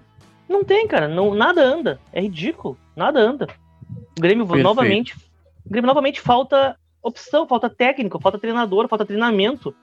não 0.48 0.62
tem, 0.62 0.86
cara, 0.86 1.08
não, 1.08 1.34
nada 1.34 1.62
anda. 1.62 2.00
É 2.12 2.20
ridículo, 2.20 2.76
nada 2.94 3.18
anda. 3.20 3.48
O 4.16 4.20
Grêmio 4.20 4.46
Perfeito. 4.46 4.64
novamente, 4.64 5.16
o 5.64 5.70
Grêmio 5.70 5.86
novamente 5.86 6.20
falta 6.20 6.76
opção, 7.02 7.46
falta 7.46 7.68
técnico, 7.68 8.20
falta 8.20 8.38
treinador, 8.38 8.88
falta 8.88 9.06
treinamento 9.06 9.74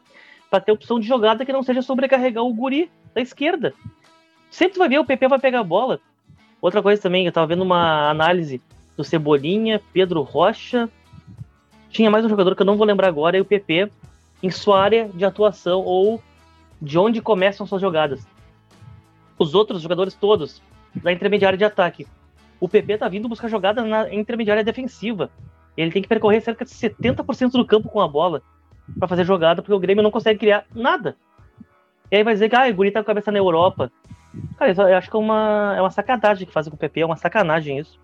para 0.50 0.62
ter 0.62 0.72
opção 0.72 1.00
de 1.00 1.08
jogada 1.08 1.46
que 1.46 1.54
não 1.54 1.63
seja 1.63 1.82
sobrecarregar 1.82 2.44
o 2.44 2.54
guri 2.54 2.89
da 3.13 3.22
esquerda. 3.22 3.74
Sempre 4.50 4.80
vai 4.80 4.89
ver 4.89 5.00
o 5.00 5.06
PP 5.06 5.28
vai 5.28 5.39
pegar 5.39 5.60
a 5.60 5.63
bola. 5.63 6.00
Outra 6.62 6.82
coisa 6.82 7.01
também, 7.01 7.25
eu 7.25 7.32
tava 7.32 7.48
vendo 7.48 7.63
uma 7.63 8.10
análise 8.10 8.62
do 9.00 9.03
Cebolinha, 9.06 9.82
Pedro 9.94 10.22
Rocha. 10.24 10.89
Tinha 11.89 12.12
mais 12.12 12.25
um 12.25 12.29
jogador 12.29 12.53
que 12.53 12.62
eu 12.62 12.65
não 12.65 12.75
vou 12.75 12.86
lembrar 12.86 13.08
agora, 13.08 13.38
e 13.38 13.39
o 13.39 13.46
PP, 13.46 13.89
em 14.44 14.51
sua 14.51 14.84
área 14.84 15.08
de 15.13 15.24
atuação 15.24 15.79
ou 15.79 16.22
de 16.82 17.00
onde 17.00 17.22
começam 17.22 17.65
suas 17.65 17.79
jogadas. 17.79 18.27
Os 19.38 19.56
outros 19.56 19.82
jogadores 19.82 20.15
todos, 20.15 20.62
da 20.94 21.13
intermediária 21.13 21.58
de 21.58 21.63
ataque. 21.63 22.06
O 22.60 22.68
PP 22.68 22.98
tá 22.98 23.08
vindo 23.08 23.29
buscar 23.29 23.48
jogada 23.48 23.86
na 23.86 24.13
intermediária 24.13 24.65
defensiva. 24.65 25.29
Ele 25.77 25.91
tem 25.91 26.01
que 26.01 26.10
percorrer 26.10 26.41
cerca 26.41 26.65
de 26.65 26.72
70% 26.72 27.51
do 27.51 27.65
campo 27.65 27.88
com 27.88 28.01
a 28.01 28.08
bola 28.08 28.41
para 29.00 29.08
fazer 29.08 29.24
jogada, 29.24 29.62
porque 29.62 29.74
o 29.74 29.79
Grêmio 29.79 30.03
não 30.03 30.12
consegue 30.12 30.39
criar 30.39 30.65
nada. 30.75 31.15
E 32.12 32.18
aí 32.18 32.24
vai 32.25 32.34
dizer 32.34 32.50
que 32.50 32.56
ah, 32.58 32.68
o 32.68 32.74
Guri 32.74 32.91
tá 32.91 33.00
com 33.00 33.03
a 33.03 33.13
cabeça 33.13 33.32
na 33.32 33.38
Europa. 33.38 33.89
Cara, 34.58 34.74
eu 34.74 34.98
acho 34.98 35.10
que 35.10 35.15
é 35.15 35.20
uma, 35.20 35.74
é 35.77 35.79
uma 35.82 35.89
sacanagem 35.89 36.46
que 36.46 36.51
fazem 36.51 36.70
com 36.70 36.75
o 36.75 36.79
PP, 36.79 37.00
é 37.00 37.06
uma 37.06 37.15
sacanagem 37.15 37.79
isso 37.79 37.98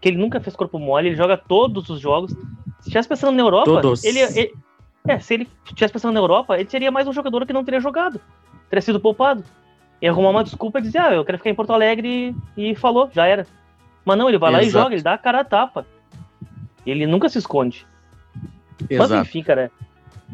que 0.00 0.08
ele 0.08 0.18
nunca 0.18 0.40
fez 0.40 0.56
corpo 0.56 0.78
mole, 0.78 1.08
ele 1.08 1.16
joga 1.16 1.36
todos 1.36 1.88
os 1.90 2.00
jogos. 2.00 2.32
Se 2.32 2.88
estivesse 2.88 3.08
pensando 3.08 3.36
na 3.36 3.42
Europa, 3.42 3.82
todos. 3.82 4.02
Ele, 4.02 4.20
ele, 4.20 4.54
é, 5.06 5.18
se 5.18 5.34
ele 5.34 5.48
estivesse 5.64 5.92
pensando 5.92 6.14
na 6.14 6.20
Europa, 6.20 6.58
ele 6.58 6.68
seria 6.68 6.90
mais 6.90 7.06
um 7.06 7.12
jogador 7.12 7.46
que 7.46 7.52
não 7.52 7.64
teria 7.64 7.80
jogado, 7.80 8.20
teria 8.68 8.80
sido 8.80 9.00
poupado. 9.00 9.44
E 10.00 10.08
arrumar 10.08 10.30
uma 10.30 10.44
desculpa 10.44 10.78
e 10.78 10.82
dizer, 10.82 10.98
ah, 10.98 11.12
eu 11.12 11.24
quero 11.24 11.36
ficar 11.36 11.50
em 11.50 11.54
Porto 11.54 11.74
Alegre 11.74 12.34
e, 12.56 12.70
e 12.70 12.74
falou, 12.74 13.10
já 13.12 13.26
era. 13.26 13.46
Mas 14.02 14.16
não, 14.16 14.28
ele 14.28 14.38
vai 14.38 14.50
Exato. 14.50 14.62
lá 14.62 14.66
e 14.66 14.70
joga, 14.70 14.94
ele 14.94 15.02
dá 15.02 15.12
a 15.12 15.18
cara 15.18 15.40
a 15.40 15.44
tapa. 15.44 15.86
Ele 16.86 17.06
nunca 17.06 17.28
se 17.28 17.38
esconde. 17.38 17.86
Exato. 18.88 19.10
Mas 19.10 19.26
enfim, 19.26 19.42
cara. 19.42 19.70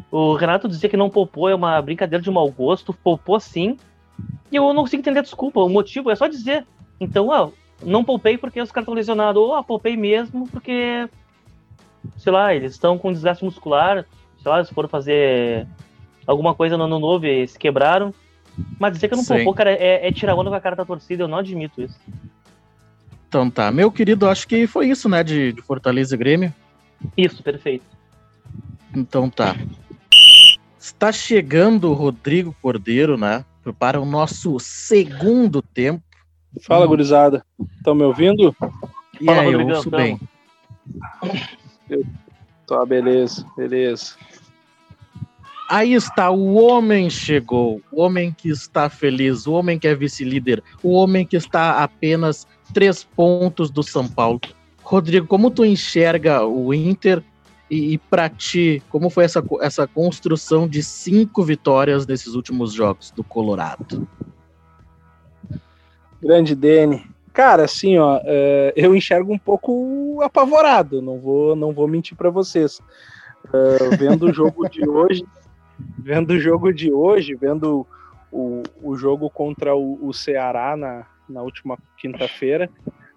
O 0.09 0.35
Renato 0.35 0.69
dizia 0.69 0.89
que 0.89 0.95
não 0.95 1.09
poupou 1.09 1.49
é 1.49 1.55
uma 1.55 1.81
brincadeira 1.81 2.23
de 2.23 2.31
mau 2.31 2.49
gosto, 2.49 2.93
poupou 2.93 3.39
sim. 3.41 3.77
E 4.49 4.55
eu 4.55 4.73
não 4.73 4.83
consigo 4.83 5.01
entender 5.01 5.19
a 5.19 5.23
desculpa. 5.23 5.59
O 5.59 5.67
motivo 5.67 6.09
é 6.09 6.15
só 6.15 6.27
dizer. 6.27 6.65
Então, 6.97 7.29
ah, 7.29 7.49
não 7.83 8.03
poupei 8.03 8.37
porque 8.37 8.61
os 8.61 8.71
caras 8.71 8.83
estão 8.83 8.93
lesionados, 8.93 9.41
ou 9.41 9.53
ah, 9.53 9.63
poupei 9.63 9.95
mesmo 9.95 10.47
porque, 10.49 11.07
sei 12.17 12.31
lá, 12.31 12.53
eles 12.53 12.73
estão 12.73 12.97
com 12.97 13.11
desgaste 13.11 13.43
muscular, 13.43 14.05
sei 14.41 14.51
lá, 14.51 14.63
se 14.63 14.73
foram 14.73 14.89
fazer 14.89 15.67
alguma 16.25 16.53
coisa 16.53 16.77
no 16.77 16.83
ano 16.85 16.99
novo 16.99 17.25
e 17.25 17.47
se 17.47 17.57
quebraram. 17.57 18.13
Mas 18.79 18.93
dizer 18.93 19.07
que 19.07 19.13
eu 19.13 19.17
não 19.17 19.25
poupou, 19.25 19.53
cara, 19.53 19.71
é, 19.71 20.07
é 20.07 20.11
tirar 20.11 20.35
onda 20.35 20.49
com 20.49 20.55
a 20.55 20.61
cara 20.61 20.75
da 20.75 20.85
torcida, 20.85 21.23
eu 21.23 21.27
não 21.27 21.37
admito 21.37 21.81
isso. 21.81 21.99
Então 23.27 23.49
tá, 23.49 23.71
meu 23.71 23.91
querido, 23.91 24.27
acho 24.27 24.47
que 24.47 24.65
foi 24.65 24.87
isso, 24.89 25.07
né, 25.07 25.23
de, 25.23 25.51
de 25.51 25.61
Fortaleza 25.61 26.15
e 26.15 26.17
Grêmio. 26.17 26.53
Isso, 27.15 27.43
perfeito. 27.43 27.85
Então 28.95 29.29
tá. 29.29 29.55
Está 30.79 31.11
chegando 31.11 31.89
o 31.89 31.93
Rodrigo 31.93 32.55
Cordeiro, 32.61 33.17
né, 33.17 33.45
para 33.77 33.99
o 33.99 34.05
nosso 34.05 34.59
segundo 34.59 35.61
tempo. 35.61 36.06
Fala, 36.61 36.85
hum. 36.85 36.89
gurizada. 36.89 37.45
Estão 37.77 37.95
me 37.95 38.03
ouvindo? 38.03 38.55
E 39.19 39.25
Fala, 39.25 39.41
aí, 39.41 39.53
eu 39.53 39.67
ouço 39.67 39.89
bem. 39.89 40.19
Eu... 41.89 42.05
Tá, 42.67 42.85
beleza, 42.85 43.45
beleza. 43.55 44.15
Aí 45.69 45.93
está, 45.93 46.29
o 46.31 46.55
homem 46.55 47.09
chegou, 47.09 47.81
o 47.91 48.01
homem 48.01 48.31
que 48.31 48.49
está 48.49 48.89
feliz, 48.89 49.45
o 49.45 49.53
homem 49.53 49.77
que 49.77 49.87
é 49.87 49.93
vice-líder, 49.93 50.63
o 50.81 50.91
homem 50.91 51.25
que 51.25 51.35
está 51.35 51.71
a 51.73 51.83
apenas 51.83 52.47
três 52.73 53.03
pontos 53.03 53.69
do 53.69 53.83
São 53.83 54.07
Paulo. 54.07 54.39
Rodrigo, 54.81 55.27
como 55.27 55.51
tu 55.51 55.65
enxerga 55.65 56.45
o 56.45 56.73
Inter 56.73 57.21
e, 57.69 57.93
e 57.93 57.97
para 57.97 58.29
ti, 58.29 58.81
como 58.89 59.09
foi 59.09 59.25
essa, 59.25 59.43
essa 59.59 59.85
construção 59.85 60.67
de 60.69 60.81
cinco 60.81 61.43
vitórias 61.43 62.07
nesses 62.07 62.33
últimos 62.33 62.71
jogos 62.71 63.11
do 63.11 63.23
Colorado? 63.23 64.07
Grande 66.21 66.55
Dene. 66.55 67.05
Cara, 67.33 67.65
assim, 67.65 67.97
ó, 67.97 68.19
é, 68.23 68.73
eu 68.75 68.95
enxergo 68.95 69.31
um 69.31 69.37
pouco 69.37 70.19
apavorado, 70.23 71.01
não 71.01 71.19
vou, 71.19 71.55
não 71.55 71.71
vou 71.71 71.87
mentir 71.87 72.17
para 72.17 72.31
vocês. 72.31 72.81
É, 73.53 73.95
vendo 73.95 74.25
o 74.27 74.33
jogo 74.33 74.67
de 74.67 74.87
hoje, 74.87 75.23
vendo 75.99 76.31
o 76.31 76.39
jogo 76.39 76.73
de 76.73 76.91
hoje, 76.91 77.35
vendo 77.35 77.85
o, 78.31 78.63
o 78.81 78.95
jogo 78.95 79.29
contra 79.29 79.75
o, 79.75 79.99
o 80.05 80.13
Ceará 80.13 80.75
na, 80.75 81.05
na 81.29 81.41
última 81.41 81.77
quinta-feira, 81.97 82.69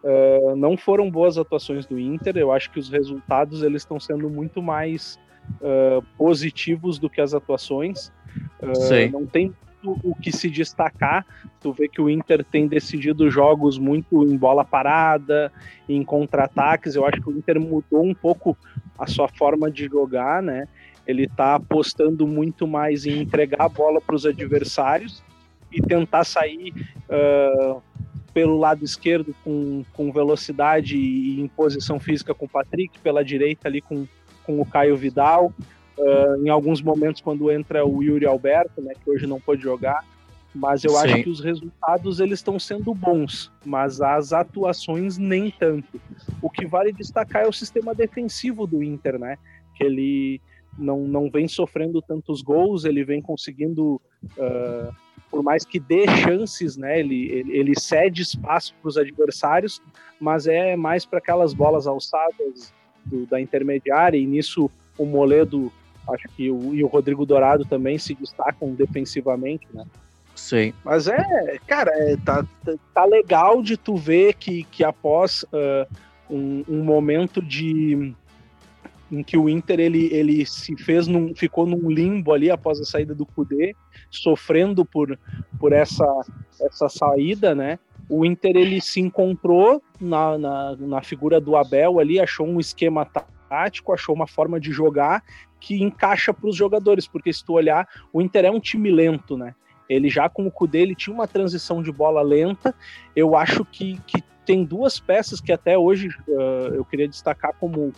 uh, 0.05 0.55
não 0.57 0.77
foram 0.77 1.11
boas 1.11 1.39
atuações 1.39 1.87
do 1.87 1.99
Inter. 1.99 2.37
Eu 2.37 2.53
acho 2.53 2.71
que 2.71 2.79
os 2.79 2.89
resultados 2.89 3.63
eles 3.63 3.83
estão 3.83 3.99
sendo 3.99 4.29
muito 4.29 4.63
mais 4.63 5.19
uh, 5.61 6.05
positivos 6.17 6.99
do 6.99 7.09
que 7.09 7.21
as 7.21 7.35
atuações. 7.35 8.13
Uh, 8.63 9.11
não 9.11 9.27
tem 9.27 9.55
o 9.85 10.15
que 10.15 10.31
se 10.33 10.51
destacar. 10.51 11.27
Tu 11.61 11.73
vê 11.73 11.89
que 11.89 12.01
o 12.01 12.09
Inter 12.09 12.45
tem 12.45 12.67
decidido 12.67 13.31
jogos 13.31 13.79
muito 13.79 14.25
em 14.25 14.37
bola 14.37 14.65
parada, 14.65 15.53
em 15.89 16.03
contra-ataques. 16.03 16.95
Eu 16.95 17.05
acho 17.05 17.21
que 17.21 17.29
o 17.29 17.37
Inter 17.37 17.61
mudou 17.61 18.05
um 18.05 18.15
pouco 18.15 18.57
a 18.99 19.07
sua 19.07 19.29
forma 19.29 19.71
de 19.71 19.87
jogar, 19.87 20.43
né? 20.43 20.69
Ele 21.07 21.27
tá 21.27 21.57
apostando 21.57 22.27
muito 22.27 22.67
mais 22.67 23.07
em 23.07 23.23
entregar 23.23 23.65
a 23.65 23.69
bola 23.69 24.01
para 24.01 24.15
os 24.15 24.27
adversários 24.27 25.23
e 25.73 25.81
tentar 25.81 26.25
sair 26.25 26.73
uh, 27.09 27.83
pelo 28.33 28.59
lado 28.59 28.85
esquerdo 28.85 29.35
com, 29.43 29.85
com 29.93 30.13
velocidade 30.13 30.97
e 30.97 31.41
em 31.41 31.49
posição 31.49 31.99
física 31.99 32.35
com 32.35 32.47
o 32.47 32.49
Patrick, 32.49 32.99
pela 32.99 33.25
direita 33.25 33.69
ali 33.69 33.81
com, 33.81 34.07
com 34.45 34.61
o 34.61 34.67
Caio 34.67 34.97
Vidal. 34.97 35.53
Uh, 36.01 36.47
em 36.47 36.49
alguns 36.49 36.81
momentos 36.81 37.21
quando 37.21 37.51
entra 37.51 37.85
o 37.85 38.03
Yuri 38.03 38.25
Alberto, 38.25 38.81
né, 38.81 38.95
que 38.95 39.11
hoje 39.11 39.27
não 39.27 39.39
pode 39.39 39.61
jogar, 39.61 40.03
mas 40.55 40.83
eu 40.83 40.93
Sim. 40.93 40.97
acho 40.97 41.23
que 41.23 41.29
os 41.29 41.41
resultados 41.41 42.21
eles 42.21 42.39
estão 42.39 42.59
sendo 42.59 42.95
bons, 42.95 43.53
mas 43.65 44.01
as 44.01 44.33
atuações 44.33 45.19
nem 45.19 45.51
tanto. 45.51 46.01
O 46.41 46.49
que 46.49 46.67
vale 46.67 46.93
destacar 46.93 47.45
é 47.45 47.49
o 47.49 47.53
sistema 47.53 47.95
defensivo 47.95 48.67
do 48.67 48.83
Inter, 48.83 49.19
né? 49.19 49.37
Que 49.77 49.85
ele 49.85 50.41
não, 50.79 51.01
não 51.01 51.31
vem 51.31 51.47
sofrendo 51.47 52.01
tantos 52.01 52.43
gols, 52.43 52.85
ele 52.85 53.05
vem 53.05 53.21
conseguindo, 53.21 54.01
uh, 54.39 54.95
por 55.31 55.43
mais 55.43 55.65
que 55.65 55.79
dê 55.79 56.07
chances, 56.09 56.77
né? 56.77 56.99
Ele, 56.99 57.31
ele, 57.31 57.57
ele 57.57 57.79
cede 57.79 58.23
espaço 58.23 58.75
para 58.81 58.89
os 58.89 58.97
adversários, 58.97 59.81
mas 60.19 60.47
é 60.47 60.75
mais 60.77 61.05
para 61.05 61.19
aquelas 61.19 61.53
bolas 61.53 61.87
alçadas 61.87 62.73
do, 63.05 63.27
da 63.27 63.41
intermediária, 63.41 64.19
e 64.19 64.27
nisso 64.27 64.71
o 64.99 65.05
Moledo, 65.05 65.73
acho 66.13 66.29
que 66.37 66.51
o, 66.51 66.75
e 66.75 66.83
o 66.83 66.87
Rodrigo 66.87 67.27
Dourado 67.27 67.65
também 67.65 67.99
se 67.99 68.15
destacam 68.15 68.75
defensivamente, 68.75 69.67
né? 69.73 69.85
Sim. 70.35 70.73
Mas 70.85 71.07
é, 71.07 71.59
cara, 71.67 71.91
é, 71.93 72.17
tá, 72.17 72.45
tá, 72.95 73.05
legal 73.05 73.63
de 73.63 73.77
tu 73.77 73.97
ver 73.97 74.35
que, 74.35 74.65
que 74.65 74.83
após 74.83 75.45
uh, 75.45 75.87
um, 76.31 76.65
um 76.69 76.83
momento 76.83 77.43
de 77.43 78.15
em 79.11 79.23
que 79.23 79.37
o 79.37 79.49
Inter 79.49 79.81
ele, 79.81 80.09
ele 80.13 80.47
se 80.47 80.77
fez 80.77 81.09
num, 81.09 81.35
ficou 81.35 81.67
num 81.67 81.91
limbo 81.91 82.33
ali 82.33 82.51
após 82.51 82.81
a 82.81 82.85
saída 82.85 83.15
do 83.15 83.27
Cudê, 83.27 83.75
sofrendo 84.09 84.85
por, 84.85 85.19
por 85.59 85.73
essa, 85.73 86.07
essa 86.61 86.89
saída, 86.89 87.55
né? 87.55 87.79
O 88.09 88.25
Inter 88.25 88.57
ele 88.57 88.81
se 88.81 89.01
encontrou 89.01 89.83
na, 90.01 90.39
na, 90.39 90.77
na 90.77 91.03
figura 91.03 91.41
do 91.41 91.57
Abel 91.57 91.99
ali, 91.99 92.21
achou 92.21 92.47
um 92.47 92.61
esquema 92.61 93.05
tático, 93.05 93.33
achou 93.51 94.15
uma 94.15 94.27
forma 94.27 94.61
de 94.61 94.73
jogar 94.73 95.23
que 95.59 95.83
encaixa 95.83 96.33
para 96.33 96.49
os 96.49 96.57
jogadores, 96.57 97.07
porque 97.07 97.33
se 97.33 97.45
tu 97.45 97.53
olhar, 97.53 97.87
o 98.13 98.23
Inter 98.23 98.47
é 98.47 98.51
um 98.51 98.61
time 98.61 98.91
lento, 98.91 99.37
né? 99.37 99.55
Ele 99.89 100.09
já 100.09 100.29
com 100.29 100.47
o 100.47 100.51
Cudê, 100.51 100.79
ele 100.79 100.95
tinha 100.95 101.13
uma 101.13 101.27
transição 101.27 101.83
de 101.83 101.91
bola 101.91 102.23
lenta. 102.23 102.75
Eu 103.15 103.37
acho 103.37 103.65
que, 103.65 104.01
que 104.07 104.23
tem 104.47 104.65
duas 104.65 104.99
peças 104.99 105.41
que 105.41 105.53
até 105.53 105.77
hoje 105.77 106.09
uh, 106.29 106.75
eu 106.75 106.85
queria 106.85 107.09
destacar 107.09 107.53
como, 107.59 107.93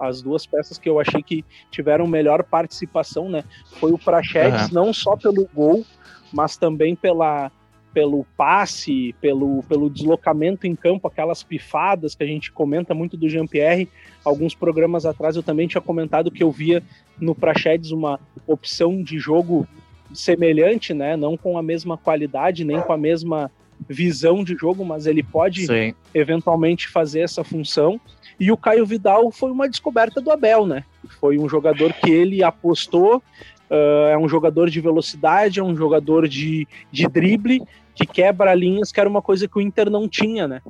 as 0.00 0.22
duas 0.22 0.46
peças 0.46 0.78
que 0.78 0.88
eu 0.88 1.00
achei 1.00 1.22
que 1.22 1.44
tiveram 1.70 2.06
melhor 2.06 2.42
participação, 2.44 3.28
né? 3.28 3.44
Foi 3.78 3.92
o 3.92 3.98
Prachedes, 3.98 4.68
uhum. 4.68 4.74
não 4.74 4.92
só 4.92 5.16
pelo 5.16 5.48
gol, 5.52 5.84
mas 6.32 6.56
também 6.56 6.94
pela, 6.94 7.50
pelo 7.94 8.26
passe, 8.36 9.14
pelo, 9.20 9.62
pelo 9.62 9.88
deslocamento 9.88 10.66
em 10.66 10.74
campo, 10.74 11.06
aquelas 11.06 11.44
pifadas 11.44 12.16
que 12.16 12.24
a 12.24 12.26
gente 12.26 12.50
comenta 12.50 12.92
muito 12.92 13.16
do 13.16 13.28
Jean-Pierre. 13.28 13.88
Alguns 14.24 14.54
programas 14.54 15.06
atrás 15.06 15.36
eu 15.36 15.42
também 15.42 15.68
tinha 15.68 15.80
comentado 15.80 16.30
que 16.30 16.42
eu 16.42 16.50
via 16.50 16.82
no 17.20 17.34
Prachedes 17.34 17.92
uma 17.92 18.18
opção 18.46 19.00
de 19.00 19.16
jogo 19.18 19.66
semelhante, 20.12 20.92
né? 20.92 21.16
Não 21.16 21.36
com 21.36 21.56
a 21.56 21.62
mesma 21.62 21.96
qualidade, 21.96 22.64
nem 22.64 22.80
com 22.80 22.92
a 22.92 22.98
mesma 22.98 23.50
visão 23.88 24.42
de 24.42 24.56
jogo, 24.56 24.84
mas 24.84 25.06
ele 25.06 25.22
pode 25.22 25.66
Sim. 25.66 25.94
eventualmente 26.12 26.88
fazer 26.88 27.20
essa 27.20 27.44
função. 27.44 28.00
E 28.38 28.50
o 28.50 28.56
Caio 28.56 28.84
Vidal 28.84 29.30
foi 29.30 29.50
uma 29.50 29.68
descoberta 29.68 30.20
do 30.20 30.30
Abel, 30.30 30.66
né? 30.66 30.84
Foi 31.20 31.38
um 31.38 31.48
jogador 31.48 31.92
que 31.92 32.10
ele 32.10 32.42
apostou, 32.42 33.22
uh, 33.70 34.08
é 34.10 34.18
um 34.18 34.28
jogador 34.28 34.68
de 34.70 34.80
velocidade, 34.80 35.60
é 35.60 35.62
um 35.62 35.76
jogador 35.76 36.28
de, 36.28 36.66
de 36.90 37.06
drible, 37.06 37.62
que 37.94 38.06
quebra 38.06 38.54
linhas, 38.54 38.90
que 38.90 39.00
era 39.00 39.08
uma 39.08 39.22
coisa 39.22 39.46
que 39.46 39.58
o 39.58 39.60
Inter 39.60 39.88
não 39.88 40.08
tinha, 40.08 40.48
né? 40.48 40.60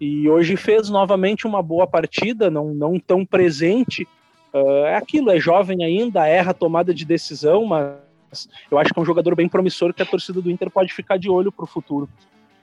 E 0.00 0.28
hoje 0.28 0.56
fez 0.56 0.88
novamente 0.88 1.46
uma 1.46 1.62
boa 1.62 1.86
partida, 1.86 2.50
não, 2.50 2.74
não 2.74 2.98
tão 2.98 3.24
presente. 3.24 4.06
Uh, 4.52 4.84
é 4.86 4.96
aquilo, 4.96 5.30
é 5.30 5.40
jovem 5.40 5.84
ainda, 5.84 6.26
erra 6.26 6.50
a 6.50 6.54
tomada 6.54 6.94
de 6.94 7.04
decisão, 7.04 7.64
mas 7.64 8.48
eu 8.70 8.78
acho 8.78 8.92
que 8.92 8.98
é 8.98 9.02
um 9.02 9.06
jogador 9.06 9.34
bem 9.34 9.48
promissor 9.48 9.92
que 9.92 10.02
a 10.02 10.06
torcida 10.06 10.40
do 10.40 10.50
Inter 10.50 10.70
pode 10.70 10.92
ficar 10.92 11.18
de 11.18 11.28
olho 11.28 11.50
para 11.50 11.64
o 11.64 11.68
futuro. 11.68 12.08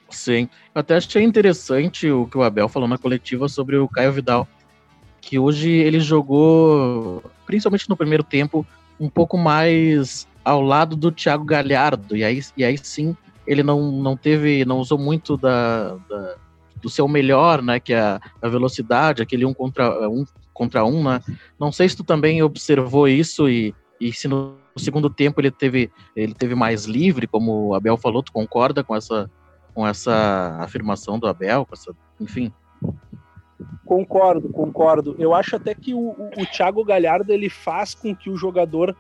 Sim, 0.10 0.50
eu 0.76 0.80
até 0.80 0.96
achei 0.98 1.24
interessante 1.24 2.10
o 2.12 2.28
que 2.28 2.38
o 2.38 2.44
Abel 2.44 2.68
falou 2.68 2.88
na 2.88 2.98
coletiva 2.98 3.48
sobre 3.48 3.78
o 3.78 3.88
Caio 3.88 4.12
Vidal, 4.12 4.48
que 5.22 5.40
hoje 5.40 5.70
ele 5.70 6.00
jogou, 6.00 7.24
principalmente 7.46 7.90
no 7.90 7.96
primeiro 7.96 8.24
tempo, 8.24 8.66
um 9.00 9.10
pouco 9.10 9.38
mais 9.38 10.28
ao 10.44 10.62
lado 10.62 10.96
do 10.96 11.12
Thiago 11.12 11.46
Galhardo, 11.46 12.16
e 12.16 12.24
aí, 12.24 12.42
e 12.58 12.64
aí 12.64 12.78
sim 12.78 13.16
ele 13.52 13.64
não, 13.64 13.92
não 13.92 14.16
teve, 14.16 14.64
não 14.66 14.80
usou 14.80 14.98
muito 14.98 15.36
da, 15.36 15.96
da 16.10 16.36
do 16.82 16.90
seu 16.90 17.08
melhor, 17.08 17.62
né, 17.62 17.80
que 17.80 17.94
é 17.94 18.00
a, 18.00 18.20
a, 18.42 18.50
velocidade, 18.50 19.22
aquele 19.22 19.46
um 19.46 19.54
contra 19.54 20.10
um 20.10 20.26
contra 20.52 20.84
um, 20.84 21.04
né? 21.04 21.22
Não 21.60 21.72
sei 21.72 21.88
se 21.88 21.96
tu 21.96 22.04
também 22.04 22.42
observou 22.42 23.08
isso 23.08 23.48
e, 23.48 23.74
e 24.00 24.12
se 24.12 24.28
no 24.28 24.56
segundo 24.76 25.10
tempo 25.10 25.40
ele 25.40 25.52
teve 25.52 25.92
ele 26.16 26.34
teve 26.34 26.56
mais 26.56 26.86
livre, 26.86 27.28
como 27.28 27.68
o 27.68 27.76
Abel 27.76 27.98
falou, 27.98 28.24
tu 28.24 28.32
concorda 28.32 28.84
com 28.84 28.96
essa 28.96 29.30
com 29.74 29.88
essa 29.88 30.58
afirmação 30.60 31.20
do 31.20 31.28
Abel, 31.28 31.68
essa, 31.72 31.96
enfim. 32.20 32.52
Concordo, 33.86 34.50
concordo. 34.50 35.16
Eu 35.20 35.34
acho 35.34 35.56
até 35.56 35.76
que 35.76 35.94
o, 35.94 36.00
o, 36.00 36.30
o 36.38 36.46
Thiago 36.46 36.84
Galhardo 36.84 37.32
ele 37.32 37.50
faz 37.50 37.94
com 37.94 38.16
que 38.16 38.30
o 38.30 38.36
jogador 38.36 38.96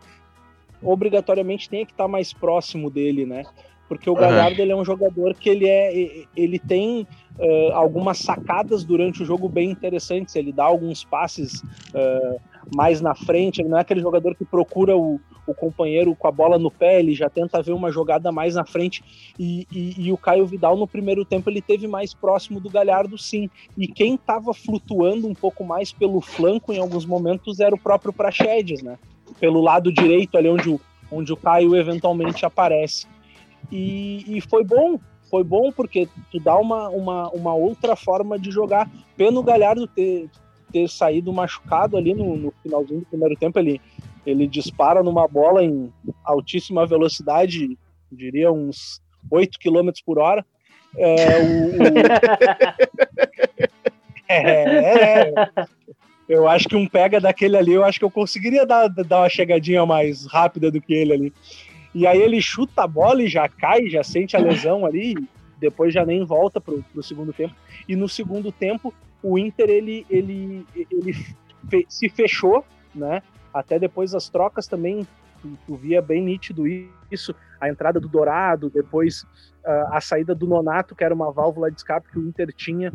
obrigatoriamente 0.82 1.70
tenha 1.70 1.86
que 1.86 1.92
estar 1.92 2.08
mais 2.08 2.34
próximo 2.34 2.90
dele, 2.90 3.26
né? 3.26 3.44
Porque 3.91 4.10
o 4.10 4.15
Galhardo 4.15 4.56
uhum. 4.56 4.62
ele 4.62 4.71
é 4.71 4.75
um 4.77 4.86
jogador 4.86 5.34
que 5.34 5.49
ele 5.49 5.67
é 5.67 6.23
ele 6.34 6.58
tem 6.58 7.06
uh, 7.38 7.73
algumas 7.73 8.19
sacadas 8.19 8.86
durante 8.86 9.21
o 9.21 9.25
jogo 9.25 9.49
bem 9.49 9.69
interessantes. 9.69 10.34
Ele 10.34 10.54
dá 10.54 10.63
alguns 10.63 11.04
passes 11.04 11.60
uh, 11.60 12.39
mais 12.73 13.01
na 13.01 13.13
frente. 13.13 13.60
Ele 13.60 13.67
não 13.67 13.77
é 13.77 13.82
aquele 13.82 13.99
jogador 13.99 14.34
que 14.34 14.45
procura 14.45 14.95
o, 14.95 15.19
o 15.45 15.54
companheiro 15.54 16.15
com 16.15 16.25
a 16.25 16.32
bola 16.32 16.58
no 16.58 16.71
pé, 16.71 17.01
ele 17.01 17.13
já 17.13 17.30
tenta 17.30 17.62
ver 17.62 17.73
uma 17.73 17.91
jogada 17.91 18.32
mais 18.32 18.56
na 18.56 18.63
frente. 18.63 19.04
E, 19.38 19.67
e, 19.69 20.08
e 20.08 20.13
o 20.13 20.15
Caio 20.17 20.45
Vidal, 20.45 20.77
no 20.77 20.88
primeiro 20.88 21.25
tempo, 21.25 21.49
ele 21.49 21.62
teve 21.62 21.86
mais 21.86 22.13
próximo 22.13 22.62
do 22.62 22.69
Galhardo, 22.69 23.17
sim. 23.17 23.49
E 23.77 23.89
quem 23.89 24.15
estava 24.15 24.54
flutuando 24.54 25.27
um 25.27 25.34
pouco 25.34 25.65
mais 25.65 25.91
pelo 25.91 26.21
flanco 26.21 26.71
em 26.71 26.80
alguns 26.80 27.06
momentos 27.06 27.60
era 27.60 27.75
o 27.75 27.80
próprio 27.80 28.13
Praxedes, 28.13 28.82
né? 28.82 28.97
Pelo 29.38 29.60
lado 29.60 29.91
direito, 29.91 30.38
ali 30.38 30.47
onde 30.47 30.69
o, 30.69 30.80
onde 31.12 31.34
o 31.34 31.36
Caio 31.38 31.75
eventualmente 31.75 32.45
aparece. 32.45 33.06
E, 33.69 34.38
e 34.38 34.41
foi 34.41 34.63
bom, 34.63 34.97
foi 35.30 35.43
bom 35.43 35.71
porque 35.71 36.08
tu 36.32 36.39
dá 36.39 36.58
uma, 36.58 36.89
uma, 36.89 37.30
uma 37.30 37.54
outra 37.54 37.95
forma 37.95 38.39
de 38.39 38.52
jogar. 38.52 38.89
Pena 39.17 39.39
o 39.39 39.43
Galhardo 39.43 39.88
ter, 39.88 40.30
ter 40.71 40.89
saído 40.89 41.34
machucado 41.34 41.97
ali 41.97 42.13
no, 42.13 42.36
no 42.38 42.54
finalzinho 42.63 43.02
do 43.02 43.06
primeiro 43.06 43.36
tempo. 43.36 43.60
Ele, 43.60 43.82
ele 44.26 44.47
dispara 44.47 45.04
numa 45.04 45.28
bola 45.28 45.63
em 45.63 45.91
altíssima 46.24 46.86
velocidade, 46.86 47.78
diria 48.12 48.52
uns 48.52 49.02
8 49.30 49.58
km 49.60 49.89
por 50.06 50.19
hora. 50.19 50.45
É, 50.97 51.39
o, 51.39 51.67
o... 51.69 51.82
é, 54.28 55.30
é, 55.30 55.34
eu 56.28 56.47
acho 56.47 56.67
que 56.67 56.76
um 56.76 56.88
pega 56.88 57.19
daquele 57.19 57.58
ali, 57.58 57.74
eu 57.74 57.84
acho 57.84 58.00
que 58.00 58.06
eu 58.06 58.12
conseguiria 58.12 58.65
dar, 58.65 58.88
dar 58.88 59.19
uma 59.19 59.30
chegadinha 59.30 59.86
mais 59.86 60.26
rápida 60.26 60.71
do 60.71 60.82
que 60.82 60.93
ele 60.93 61.13
ali. 61.13 61.34
E 61.93 62.08
aí 62.08 62.21
ele 62.21 62.41
chuta 62.41 62.84
a 62.84 62.88
bola 62.88 63.21
e 63.21 63.27
já 63.27 63.47
cai, 63.49 63.89
já 63.89 64.04
sente 64.04 64.36
a 64.36 64.39
lesão 64.39 64.86
ali, 64.86 65.15
depois 65.60 65.93
já 65.93 66.06
nem 66.06 66.23
volta 66.25 66.60
pro, 66.62 66.84
pro 66.91 67.04
segundo 67.04 67.34
tempo. 67.34 67.56
E 67.88 67.95
no 67.95 68.08
segundo 68.08 68.51
tempo, 68.51 68.93
o 69.21 69.38
Inter 69.38 69.69
ele, 69.69 70.06
ele, 70.10 70.65
ele 70.73 71.13
fe, 71.69 71.86
se 71.88 72.10
fechou, 72.10 72.65
né? 72.95 73.21
Até 73.54 73.77
depois 73.77 74.12
das 74.12 74.30
trocas 74.30 74.67
também 74.67 75.06
tu, 75.41 75.58
tu, 75.67 75.75
via 75.75 76.01
bem 76.01 76.23
nítido 76.23 76.63
isso, 77.12 77.36
a 77.60 77.69
entrada 77.69 77.99
do 77.99 78.08
Dourado, 78.08 78.69
depois 78.69 79.23
uh, 79.65 79.91
a 79.91 79.99
saída 79.99 80.34
do 80.34 80.47
Nonato, 80.47 80.95
que 80.95 81.04
era 81.04 81.13
uma 81.13 81.32
válvula 81.32 81.69
de 81.69 81.77
escape 81.77 82.10
que 82.10 82.17
o 82.17 82.27
Inter 82.27 82.54
tinha, 82.54 82.93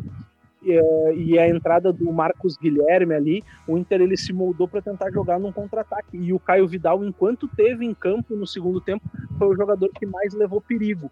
e 0.63 1.37
a 1.37 1.47
entrada 1.47 1.93
do 1.93 2.11
Marcos 2.11 2.57
Guilherme 2.57 3.13
ali, 3.13 3.43
o 3.67 3.77
Inter 3.77 4.01
ele 4.01 4.17
se 4.17 4.33
moldou 4.33 4.67
para 4.67 4.81
tentar 4.81 5.11
jogar 5.11 5.39
num 5.39 5.51
contra-ataque. 5.51 6.17
E 6.17 6.33
o 6.33 6.39
Caio 6.39 6.67
Vidal, 6.67 7.03
enquanto 7.03 7.47
teve 7.47 7.85
em 7.85 7.93
campo 7.93 8.35
no 8.35 8.47
segundo 8.47 8.81
tempo, 8.81 9.03
foi 9.37 9.47
o 9.47 9.55
jogador 9.55 9.89
que 9.89 10.05
mais 10.05 10.33
levou 10.33 10.59
perigo 10.59 11.11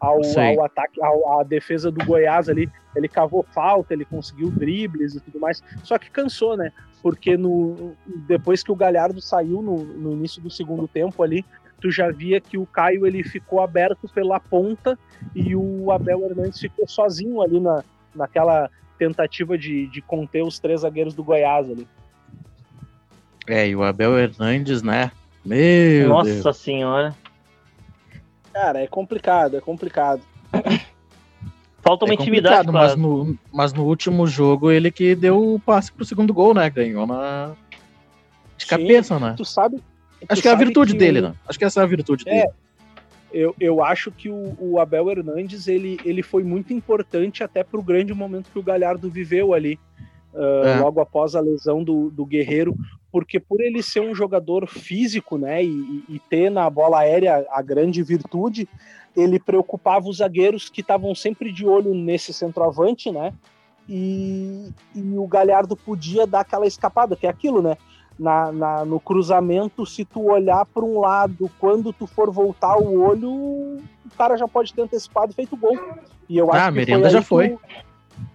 ao, 0.00 0.20
ao 0.20 0.64
ataque, 0.64 1.02
ao, 1.02 1.40
à 1.40 1.42
defesa 1.42 1.90
do 1.90 2.04
Goiás 2.04 2.48
ali. 2.48 2.70
Ele 2.94 3.08
cavou 3.08 3.42
falta, 3.42 3.92
ele 3.92 4.04
conseguiu 4.04 4.50
dribles 4.50 5.14
e 5.14 5.20
tudo 5.20 5.40
mais. 5.40 5.62
Só 5.82 5.98
que 5.98 6.10
cansou, 6.10 6.56
né? 6.56 6.72
Porque 7.02 7.36
no, 7.36 7.94
depois 8.26 8.62
que 8.62 8.72
o 8.72 8.76
Galhardo 8.76 9.20
saiu 9.20 9.60
no, 9.60 9.78
no 9.84 10.12
início 10.12 10.40
do 10.40 10.50
segundo 10.50 10.86
tempo 10.86 11.22
ali, 11.22 11.44
tu 11.80 11.90
já 11.90 12.10
via 12.10 12.40
que 12.40 12.56
o 12.56 12.64
Caio 12.64 13.06
ele 13.06 13.22
ficou 13.22 13.60
aberto 13.60 14.08
pela 14.08 14.40
ponta 14.40 14.98
e 15.34 15.54
o 15.54 15.90
Abel 15.90 16.24
Hernandes 16.24 16.60
ficou 16.60 16.88
sozinho 16.88 17.42
ali 17.42 17.60
na, 17.60 17.82
naquela 18.14 18.70
tentativa 19.06 19.56
de, 19.58 19.86
de 19.86 20.00
conter 20.00 20.42
os 20.42 20.58
três 20.58 20.80
zagueiros 20.80 21.14
do 21.14 21.24
Goiás 21.24 21.70
ali. 21.70 21.86
É, 23.46 23.68
e 23.68 23.76
o 23.76 23.82
Abel 23.82 24.18
Hernandes, 24.18 24.82
né? 24.82 25.10
Meu 25.44 26.08
Nossa 26.08 26.42
Deus. 26.42 26.56
senhora. 26.56 27.14
Cara, 28.52 28.80
é 28.80 28.86
complicado, 28.86 29.56
é 29.56 29.60
complicado. 29.60 30.22
Falta 31.82 32.06
uma 32.06 32.14
é 32.14 32.16
intimidade, 32.16 32.70
mas 32.70 32.96
no, 32.96 33.36
mas 33.52 33.72
no 33.74 33.84
último 33.84 34.26
jogo 34.26 34.70
ele 34.70 34.90
que 34.90 35.14
deu 35.14 35.54
o 35.54 35.60
passe 35.60 35.92
pro 35.92 36.04
segundo 36.04 36.32
gol, 36.32 36.54
né? 36.54 36.70
Ganhou 36.70 37.06
na 37.06 37.54
de 38.56 38.64
Sim, 38.64 38.70
cabeça, 38.70 39.18
né? 39.18 39.34
Tu 39.36 39.44
sabe? 39.44 39.82
Acho 40.26 40.40
que 40.40 40.48
é 40.48 40.52
a 40.52 40.56
virtude 40.56 40.94
dele, 40.94 41.20
né? 41.20 41.34
Acho 41.46 41.58
que 41.58 41.64
essa 41.64 41.80
é 41.80 41.82
a 41.82 41.86
virtude 41.86 42.24
é, 42.26 42.32
dele. 42.32 42.52
Eu, 43.34 43.54
eu 43.58 43.82
acho 43.82 44.12
que 44.12 44.30
o, 44.30 44.56
o, 44.60 44.78
Abel 44.78 45.10
Hernandes 45.10 45.66
ele, 45.66 45.98
ele 46.04 46.22
foi 46.22 46.44
muito 46.44 46.72
importante 46.72 47.42
até 47.42 47.64
pro 47.64 47.82
grande 47.82 48.14
momento 48.14 48.50
que 48.50 48.58
o 48.58 48.62
Galhardo 48.62 49.10
viveu 49.10 49.52
ali. 49.52 49.78
uh, 50.34 50.66
é. 50.66 50.80
logo 50.80 51.00
após 51.00 51.34
a 51.34 51.40
lesão 51.40 51.82
do, 51.82 52.10
do 52.10 52.24
Guerreiro, 52.24 52.74
porque 53.10 53.38
por 53.38 53.60
ele 53.60 53.82
ser 53.82 54.00
um 54.00 54.14
jogador 54.14 54.66
físico, 54.66 55.38
né, 55.38 55.64
e, 55.64 56.04
e 56.08 56.20
ter 56.28 56.50
na 56.50 56.68
bola 56.68 57.00
aérea 57.00 57.46
a 57.50 57.62
grande 57.62 58.02
virtude, 58.02 58.68
ele 59.16 59.38
preocupava 59.38 60.08
os 60.08 60.16
zagueiros 60.18 60.68
que 60.68 60.80
estavam 60.80 61.14
sempre 61.14 61.52
de 61.52 61.64
olho 61.64 61.94
nesse 61.94 62.32
centroavante, 62.32 63.12
né? 63.12 63.32
E, 63.88 64.70
e, 64.94 65.16
o 65.16 65.26
Galhardo 65.26 65.76
podia 65.76 66.26
dar 66.26 66.40
aquela 66.40 66.66
escapada, 66.66 67.14
que 67.14 67.26
é 67.26 67.30
aquilo, 67.30 67.62
né? 67.62 67.76
Na, 68.18 68.52
na 68.52 68.84
no 68.84 69.00
cruzamento, 69.00 69.84
se 69.84 70.04
tu 70.04 70.30
olhar 70.30 70.64
para 70.66 70.84
um 70.84 71.00
lado, 71.00 71.50
quando 71.58 71.92
tu 71.92 72.06
for 72.06 72.30
voltar 72.30 72.76
o 72.78 73.02
olho, 73.02 73.28
o 73.28 74.16
cara 74.16 74.36
já 74.36 74.46
pode 74.46 74.72
ter 74.72 74.82
antecipado 74.82 75.32
e 75.32 75.34
feito 75.34 75.56
gol. 75.56 75.76
E 76.28 76.38
eu 76.38 76.52
ah, 76.52 76.56
acho 76.56 76.68
a 76.68 76.70
merenda 76.70 77.10
já 77.10 77.22
foi. 77.22 77.58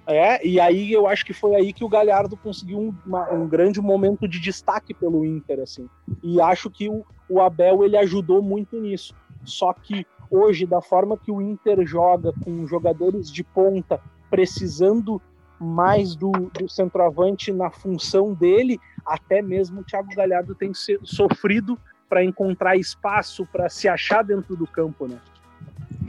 É, 0.05 0.45
e 0.45 0.59
aí 0.59 0.91
eu 0.91 1.07
acho 1.07 1.25
que 1.25 1.33
foi 1.33 1.55
aí 1.55 1.71
que 1.71 1.83
o 1.83 1.89
Galhardo 1.89 2.35
conseguiu 2.35 2.79
um, 2.79 2.93
uma, 3.05 3.31
um 3.31 3.47
grande 3.47 3.79
momento 3.79 4.27
de 4.27 4.39
destaque 4.39 4.93
pelo 4.93 5.23
Inter, 5.23 5.61
assim. 5.61 5.87
E 6.21 6.41
acho 6.41 6.69
que 6.69 6.89
o, 6.89 7.05
o 7.29 7.39
Abel 7.39 7.83
ele 7.83 7.95
ajudou 7.95 8.41
muito 8.41 8.79
nisso. 8.79 9.13
Só 9.45 9.71
que 9.71 10.05
hoje, 10.29 10.65
da 10.65 10.81
forma 10.81 11.17
que 11.17 11.31
o 11.31 11.41
Inter 11.41 11.85
joga, 11.85 12.33
com 12.43 12.67
jogadores 12.67 13.31
de 13.31 13.43
ponta 13.43 14.01
precisando 14.29 15.21
mais 15.59 16.15
do, 16.15 16.31
do 16.31 16.69
centroavante 16.69 17.51
na 17.51 17.69
função 17.69 18.33
dele, 18.33 18.79
até 19.05 19.41
mesmo 19.41 19.81
o 19.81 19.83
Thiago 19.83 20.15
Galhardo 20.15 20.55
tem 20.55 20.71
sofrido 21.03 21.77
para 22.07 22.23
encontrar 22.23 22.77
espaço, 22.77 23.45
para 23.45 23.69
se 23.69 23.87
achar 23.87 24.23
dentro 24.23 24.55
do 24.55 24.65
campo, 24.65 25.07
né? 25.07 25.17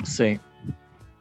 Sim. 0.05 0.39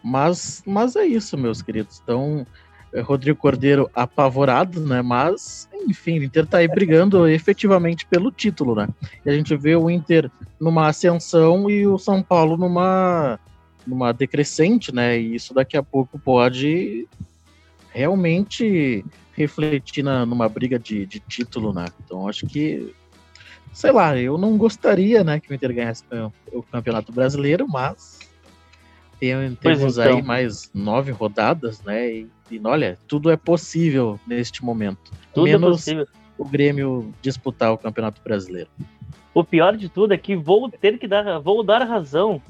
Mas, 0.04 0.64
mas 0.66 0.96
é 0.96 1.06
isso, 1.06 1.38
meus 1.38 1.62
queridos. 1.62 2.00
Então, 2.02 2.46
é, 2.94 3.02
Rodrigo 3.02 3.38
Cordeiro 3.38 3.90
apavorado, 3.94 4.80
né? 4.80 5.02
Mas, 5.02 5.68
enfim, 5.88 6.20
o 6.20 6.24
Inter 6.24 6.46
tá 6.46 6.60
aí 6.60 6.68
brigando 6.68 7.28
efetivamente 7.28 8.06
pelo 8.06 8.32
título, 8.32 8.76
né? 8.76 8.88
E 9.26 9.30
a 9.30 9.34
gente 9.34 9.56
vê 9.58 9.76
o 9.76 9.90
Inter 9.90 10.32
numa 10.60 10.88
ascensão 10.88 11.70
e 11.70 11.86
o 11.86 11.98
São 11.98 12.24
Paulo 12.24 12.56
numa, 12.56 13.40
numa 13.86 14.14
decrescente, 14.14 14.94
né? 14.94 15.20
E 15.20 15.36
isso 15.36 15.54
daqui 15.54 15.76
a 15.76 15.84
pouco 15.84 16.18
pode 16.18 17.08
realmente 17.92 19.04
refletir 19.34 20.04
na, 20.04 20.26
numa 20.26 20.50
briga 20.50 20.78
de, 20.78 21.06
de 21.06 21.20
título, 21.20 21.74
né? 21.74 21.86
Então, 22.04 22.28
acho 22.28 22.46
que 22.46 22.94
sei 23.72 23.92
lá, 23.92 24.18
eu 24.18 24.38
não 24.38 24.58
gostaria, 24.58 25.24
né, 25.24 25.40
que 25.40 25.52
o 25.52 25.54
Inter 25.54 25.74
ganhasse 25.74 26.04
o 26.52 26.64
Campeonato 26.64 27.12
Brasileiro, 27.12 27.68
mas 27.68 28.20
tem, 29.20 29.56
temos 29.56 29.98
então. 29.98 30.18
aí 30.18 30.22
mais 30.22 30.72
nove 30.74 31.12
rodadas, 31.12 31.82
né? 31.84 32.10
E, 32.10 32.28
e, 32.50 32.62
olha, 32.64 32.98
tudo 33.08 33.30
é 33.30 33.36
possível 33.36 34.20
neste 34.26 34.64
momento. 34.64 35.12
Tudo 35.34 35.48
é 35.48 35.52
Menos 35.52 35.88
é 35.88 36.06
o 36.38 36.46
Grêmio 36.46 37.14
disputar 37.22 37.74
o 37.74 37.78
Campeonato 37.78 38.22
Brasileiro. 38.22 38.70
O 39.34 39.44
pior 39.44 39.76
de 39.76 39.90
tudo 39.90 40.14
é 40.14 40.18
que 40.18 40.36
vou 40.36 40.70
ter 40.70 40.98
que 40.98 41.08
dar, 41.08 41.40
vou 41.40 41.64
dar 41.64 41.84
razão 41.84 42.42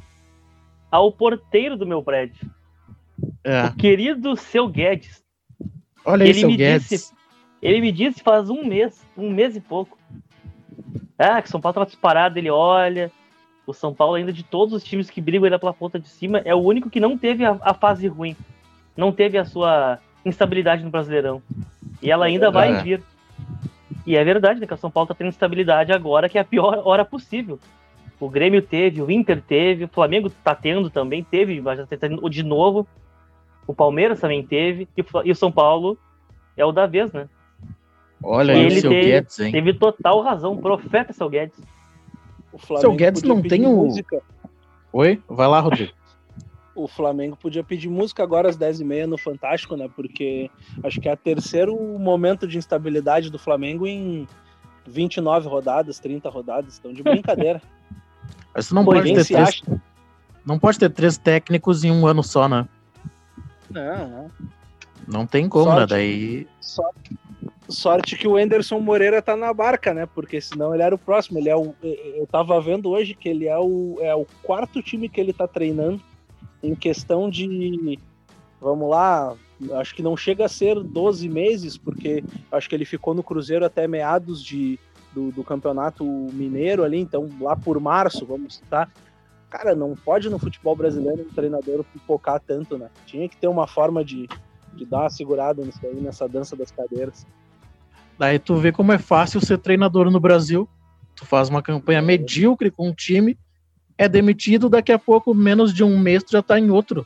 ao 0.91 1.11
porteiro 1.11 1.75
do 1.75 1.87
meu 1.87 2.03
prédio. 2.03 2.49
É. 3.43 3.65
O 3.65 3.75
querido 3.75 4.35
seu 4.35 4.67
Guedes. 4.67 5.23
Olha 6.09 6.23
aí, 6.23 6.29
ele 6.29 6.39
seu 6.39 6.49
me 6.49 6.57
Guedes. 6.57 6.89
Disse, 6.89 7.13
ele 7.61 7.81
me 7.81 7.91
disse 7.91 8.23
faz 8.23 8.49
um 8.49 8.65
mês, 8.65 9.05
um 9.15 9.29
mês 9.29 9.55
e 9.55 9.61
pouco. 9.61 9.97
Ah, 11.17 11.41
que 11.41 11.49
São 11.49 11.61
Paulo 11.61 11.73
tava 11.73 11.85
disparado, 11.85 12.39
ele 12.39 12.49
olha, 12.49 13.11
o 13.67 13.73
São 13.73 13.93
Paulo, 13.93 14.15
ainda 14.15 14.33
de 14.33 14.41
todos 14.41 14.73
os 14.73 14.83
times 14.83 15.09
que 15.09 15.21
brigam 15.21 15.45
ainda 15.45 15.59
pela 15.59 15.73
ponta 15.73 15.99
de 15.99 16.07
cima, 16.07 16.39
é 16.39 16.55
o 16.55 16.59
único 16.59 16.89
que 16.89 16.99
não 16.99 17.17
teve 17.17 17.45
a, 17.45 17.57
a 17.61 17.73
fase 17.73 18.07
ruim. 18.07 18.35
Não 18.97 19.11
teve 19.11 19.37
a 19.37 19.45
sua 19.45 19.99
instabilidade 20.25 20.83
no 20.83 20.89
Brasileirão. 20.89 21.41
E 22.01 22.09
ela 22.09 22.25
ainda 22.25 22.49
vai 22.49 22.73
é. 22.73 22.81
vir. 22.81 23.03
E 24.05 24.15
é 24.15 24.23
verdade, 24.23 24.59
né? 24.59 24.65
Que 24.65 24.73
o 24.73 24.77
São 24.77 24.89
Paulo 24.89 25.07
tá 25.07 25.13
tendo 25.13 25.27
instabilidade 25.27 25.91
agora, 25.91 26.27
que 26.27 26.37
é 26.37 26.41
a 26.41 26.45
pior 26.45 26.81
hora 26.87 27.05
possível. 27.05 27.59
O 28.19 28.29
Grêmio 28.29 28.61
teve, 28.61 29.01
o 29.01 29.11
Inter 29.11 29.41
teve, 29.41 29.85
o 29.85 29.89
Flamengo 29.89 30.29
tá 30.29 30.53
tendo 30.53 30.89
também, 30.89 31.23
teve, 31.23 31.61
mas 31.61 31.77
já 31.77 31.85
tá 31.85 31.95
tendo 31.95 32.27
de 32.29 32.43
novo. 32.43 32.87
O 33.69 33.73
Palmeiras 33.75 34.19
também 34.19 34.43
teve, 34.43 34.87
e 35.23 35.31
o 35.31 35.35
São 35.35 35.51
Paulo 35.51 35.95
é 36.57 36.65
o 36.65 36.71
da 36.71 36.87
vez, 36.87 37.13
né? 37.13 37.29
Olha 38.23 38.55
aí, 38.55 38.65
o 38.65 38.71
seu 38.71 38.89
teve, 38.89 39.11
Guedes, 39.11 39.39
hein? 39.39 39.51
Teve 39.51 39.73
total 39.75 40.23
razão, 40.23 40.57
profeta 40.57 41.13
seu 41.13 41.29
Guedes. 41.29 41.61
O 42.51 42.79
Seu 42.79 42.95
Guedes 42.95 43.21
não 43.21 43.43
tem 43.43 43.67
o. 43.67 43.75
Música. 43.75 44.23
Oi? 44.91 45.21
Vai 45.29 45.47
lá, 45.47 45.59
Rodrigo. 45.59 45.93
o 46.73 46.87
Flamengo 46.87 47.37
podia 47.37 47.63
pedir 47.63 47.89
música 47.89 48.23
agora 48.23 48.49
às 48.49 48.57
10h30 48.57 49.05
no 49.05 49.19
Fantástico, 49.19 49.75
né? 49.75 49.87
Porque 49.95 50.49
acho 50.83 50.99
que 50.99 51.07
é 51.07 51.13
o 51.13 51.17
terceiro 51.17 51.77
momento 51.99 52.47
de 52.47 52.57
instabilidade 52.57 53.29
do 53.29 53.37
Flamengo 53.37 53.85
em 53.85 54.27
29 54.87 55.47
rodadas, 55.47 55.99
30 55.99 56.27
rodadas. 56.27 56.79
Então, 56.79 56.91
de 56.91 57.03
brincadeira. 57.03 57.61
Mas 58.51 58.65
você 58.65 58.73
não 58.73 58.83
pode 58.83 59.13
ter 59.13 59.25
três. 59.25 59.47
Acha... 59.47 59.81
Não 60.43 60.57
pode 60.57 60.79
ter 60.79 60.89
três 60.89 61.19
técnicos 61.19 61.83
em 61.83 61.91
um 61.91 62.07
ano 62.07 62.23
só, 62.23 62.49
né? 62.49 62.67
Não, 63.69 64.09
não. 64.09 64.31
Não 65.07 65.25
tem 65.25 65.49
como, 65.49 65.65
né? 65.65 65.71
sorte, 65.71 65.93
né? 65.93 65.97
Daí. 65.97 66.47
Sorte, 66.59 67.17
Sorte 67.69 68.17
que 68.17 68.27
o 68.27 68.35
Anderson 68.35 68.79
Moreira 68.79 69.21
tá 69.21 69.35
na 69.35 69.53
barca, 69.53 69.93
né? 69.93 70.07
Porque 70.07 70.41
senão 70.41 70.73
ele 70.73 70.81
era 70.81 70.95
o 70.95 70.97
próximo. 70.97 71.37
Ele 71.37 71.49
é 71.49 71.55
o, 71.55 71.75
eu 71.83 72.25
tava 72.25 72.59
vendo 72.59 72.89
hoje 72.89 73.13
que 73.13 73.29
ele 73.29 73.47
é 73.47 73.57
o, 73.57 73.97
é 74.01 74.13
o 74.15 74.25
quarto 74.41 74.81
time 74.81 75.07
que 75.07 75.21
ele 75.21 75.31
tá 75.31 75.47
treinando 75.47 76.01
em 76.63 76.73
questão 76.73 77.29
de. 77.29 77.99
Vamos 78.59 78.89
lá, 78.89 79.35
acho 79.79 79.95
que 79.95 80.01
não 80.01 80.17
chega 80.17 80.45
a 80.45 80.49
ser 80.49 80.81
12 80.81 81.29
meses, 81.29 81.77
porque 81.77 82.23
acho 82.51 82.67
que 82.67 82.75
ele 82.75 82.85
ficou 82.85 83.13
no 83.13 83.23
Cruzeiro 83.23 83.63
até 83.63 83.87
meados 83.87 84.43
de, 84.43 84.77
do, 85.13 85.31
do 85.31 85.43
campeonato 85.43 86.03
mineiro 86.03 86.83
ali, 86.83 86.99
então 86.99 87.29
lá 87.39 87.55
por 87.55 87.79
março, 87.79 88.25
vamos 88.25 88.55
citar. 88.55 88.91
Cara, 89.49 89.75
não 89.75 89.95
pode 89.95 90.29
no 90.29 90.37
futebol 90.37 90.75
brasileiro 90.75 91.23
um 91.23 91.33
treinador 91.33 91.83
pipocar 91.83 92.39
tanto, 92.39 92.77
né? 92.77 92.89
Tinha 93.05 93.27
que 93.27 93.35
ter 93.35 93.47
uma 93.47 93.65
forma 93.65 94.05
de, 94.05 94.27
de 94.73 94.85
dar 94.85 95.01
uma 95.01 95.09
segurada 95.09 95.63
nisso 95.63 95.79
aí, 95.83 95.95
nessa 95.95 96.27
dança 96.27 96.55
das 96.55 96.71
cadeiras. 96.71 97.25
Daí 98.17 98.37
tu 98.37 98.55
vê 98.57 98.71
como 98.71 98.91
é 98.91 98.99
fácil 98.99 99.41
ser 99.41 99.57
treinador 99.57 100.11
no 100.11 100.19
Brasil. 100.19 100.69
Tu 101.15 101.25
faz 101.25 101.49
uma 101.49 101.63
campanha 101.63 102.01
medíocre 102.01 102.69
com 102.69 102.89
um 102.89 102.93
time, 102.93 103.37
é 103.97 104.07
demitido, 104.07 104.69
daqui 104.69 104.91
a 104.91 104.99
pouco, 104.99 105.33
menos 105.33 105.73
de 105.73 105.83
um 105.83 105.97
mês, 105.97 106.23
tu 106.23 106.31
já 106.31 106.41
tá 106.41 106.59
em 106.59 106.69
outro. 106.69 107.05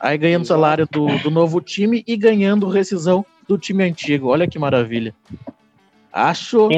Aí 0.00 0.18
ganhando 0.18 0.44
salário 0.44 0.86
do, 0.90 1.06
do 1.18 1.30
novo 1.30 1.60
time 1.60 2.02
e 2.06 2.16
ganhando 2.16 2.68
rescisão 2.68 3.24
do 3.48 3.56
time 3.56 3.84
antigo. 3.84 4.28
Olha 4.28 4.48
que 4.48 4.58
maravilha. 4.58 5.14
Acho, 6.12 6.68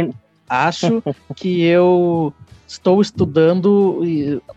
acho 0.48 1.02
que 1.34 1.62
eu 1.62 2.32
estou 2.68 3.00
estudando 3.00 4.00